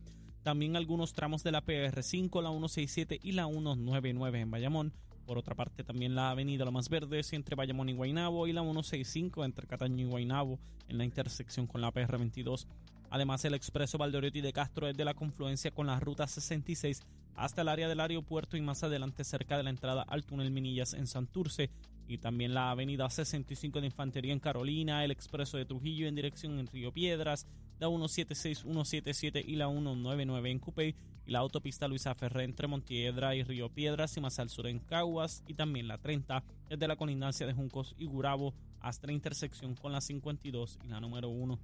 También 0.44 0.76
algunos 0.76 1.14
tramos 1.14 1.42
de 1.42 1.50
la 1.50 1.64
PR5, 1.64 2.40
la 2.40 2.50
167 2.50 3.18
y 3.24 3.32
la 3.32 3.46
199 3.46 4.38
en 4.38 4.50
Bayamón 4.52 4.92
por 5.22 5.38
otra 5.38 5.54
parte, 5.54 5.84
también 5.84 6.14
la 6.14 6.30
avenida 6.30 6.64
Lo 6.64 6.72
Más 6.72 6.88
Verdes 6.88 7.32
entre 7.32 7.56
Bayamón 7.56 7.88
y 7.88 7.92
Guaynabo 7.92 8.46
y 8.46 8.52
la 8.52 8.62
165 8.62 9.44
entre 9.44 9.66
Cataño 9.66 10.04
y 10.04 10.08
Guaynabo 10.08 10.58
en 10.88 10.98
la 10.98 11.04
intersección 11.04 11.66
con 11.66 11.80
la 11.80 11.92
PR22. 11.92 12.66
Además, 13.10 13.44
el 13.44 13.54
expreso 13.54 13.98
Valdoriotti 13.98 14.40
de 14.40 14.52
Castro 14.52 14.88
es 14.88 14.96
de 14.96 15.04
la 15.04 15.14
confluencia 15.14 15.70
con 15.70 15.86
la 15.86 16.00
ruta 16.00 16.26
66 16.26 17.02
hasta 17.34 17.62
el 17.62 17.68
área 17.68 17.88
del 17.88 18.00
aeropuerto 18.00 18.56
y 18.56 18.62
más 18.62 18.82
adelante 18.82 19.24
cerca 19.24 19.56
de 19.56 19.62
la 19.62 19.70
entrada 19.70 20.02
al 20.02 20.24
túnel 20.24 20.50
Minillas 20.50 20.94
en 20.94 21.06
Santurce 21.06 21.70
y 22.08 22.18
también 22.18 22.54
la 22.54 22.70
avenida 22.70 23.08
65 23.08 23.80
de 23.80 23.86
Infantería 23.86 24.32
en 24.32 24.40
Carolina, 24.40 25.04
el 25.04 25.10
expreso 25.10 25.56
de 25.56 25.64
Trujillo 25.64 26.06
en 26.06 26.14
dirección 26.14 26.58
en 26.58 26.66
Río 26.66 26.92
Piedras, 26.92 27.46
la 27.78 27.88
176, 27.88 28.60
177 28.60 29.44
y 29.46 29.56
la 29.56 29.68
199 29.68 30.50
en 30.50 30.58
Cupey 30.58 30.94
y 31.26 31.30
la 31.30 31.40
autopista 31.40 31.88
Luisa 31.88 32.14
Ferré 32.14 32.44
entre 32.44 32.66
Montiedra 32.66 33.34
y 33.34 33.42
Río 33.42 33.68
Piedras 33.68 34.16
y 34.16 34.20
más 34.20 34.38
al 34.38 34.50
sur 34.50 34.66
en 34.66 34.78
Caguas 34.78 35.42
y 35.46 35.54
también 35.54 35.88
la 35.88 35.98
30 35.98 36.42
desde 36.68 36.88
la 36.88 36.96
colindancia 36.96 37.46
de 37.46 37.52
Juncos 37.52 37.94
y 37.98 38.06
Gurabo 38.06 38.54
hasta 38.80 39.06
la 39.06 39.12
intersección 39.12 39.74
con 39.74 39.92
la 39.92 40.00
52 40.00 40.78
y 40.84 40.88
la 40.88 41.00
número 41.00 41.28
1. 41.28 41.58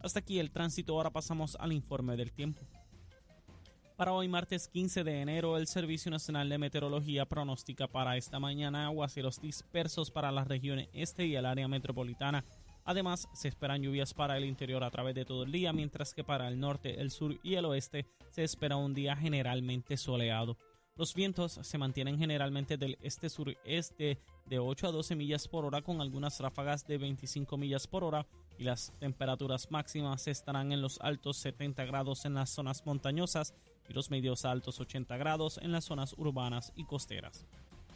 Hasta 0.00 0.18
aquí 0.18 0.38
el 0.38 0.50
tránsito, 0.50 0.94
ahora 0.94 1.10
pasamos 1.10 1.56
al 1.60 1.72
informe 1.72 2.16
del 2.16 2.32
tiempo. 2.32 2.60
Para 3.96 4.12
hoy 4.12 4.26
martes 4.26 4.66
15 4.66 5.04
de 5.04 5.20
enero, 5.20 5.56
el 5.56 5.68
Servicio 5.68 6.10
Nacional 6.10 6.48
de 6.48 6.58
Meteorología 6.58 7.26
pronostica 7.26 7.86
para 7.86 8.16
esta 8.16 8.40
mañana 8.40 8.86
aguaceros 8.86 9.40
dispersos 9.40 10.10
para 10.10 10.32
las 10.32 10.48
regiones 10.48 10.88
este 10.92 11.26
y 11.26 11.36
el 11.36 11.46
área 11.46 11.68
metropolitana 11.68 12.44
Además, 12.84 13.28
se 13.32 13.48
esperan 13.48 13.82
lluvias 13.82 14.12
para 14.12 14.36
el 14.36 14.44
interior 14.44 14.84
a 14.84 14.90
través 14.90 15.14
de 15.14 15.24
todo 15.24 15.44
el 15.44 15.52
día, 15.52 15.72
mientras 15.72 16.12
que 16.12 16.24
para 16.24 16.48
el 16.48 16.60
norte, 16.60 17.00
el 17.00 17.10
sur 17.10 17.38
y 17.42 17.54
el 17.54 17.64
oeste 17.64 18.06
se 18.30 18.44
espera 18.44 18.76
un 18.76 18.94
día 18.94 19.16
generalmente 19.16 19.96
soleado. 19.96 20.58
Los 20.96 21.12
vientos 21.12 21.58
se 21.60 21.78
mantienen 21.78 22.18
generalmente 22.18 22.76
del 22.76 22.96
este-sureste 23.00 24.20
de 24.46 24.58
8 24.60 24.86
a 24.86 24.92
12 24.92 25.16
millas 25.16 25.48
por 25.48 25.64
hora 25.64 25.82
con 25.82 26.00
algunas 26.00 26.38
ráfagas 26.38 26.86
de 26.86 26.98
25 26.98 27.56
millas 27.56 27.88
por 27.88 28.04
hora 28.04 28.26
y 28.58 28.62
las 28.62 28.92
temperaturas 29.00 29.72
máximas 29.72 30.28
estarán 30.28 30.70
en 30.70 30.82
los 30.82 31.00
altos 31.00 31.38
70 31.38 31.84
grados 31.86 32.24
en 32.26 32.34
las 32.34 32.50
zonas 32.50 32.86
montañosas 32.86 33.54
y 33.88 33.92
los 33.92 34.10
medios 34.10 34.44
altos 34.44 34.78
80 34.78 35.16
grados 35.16 35.58
en 35.58 35.72
las 35.72 35.84
zonas 35.84 36.14
urbanas 36.16 36.72
y 36.76 36.84
costeras. 36.84 37.44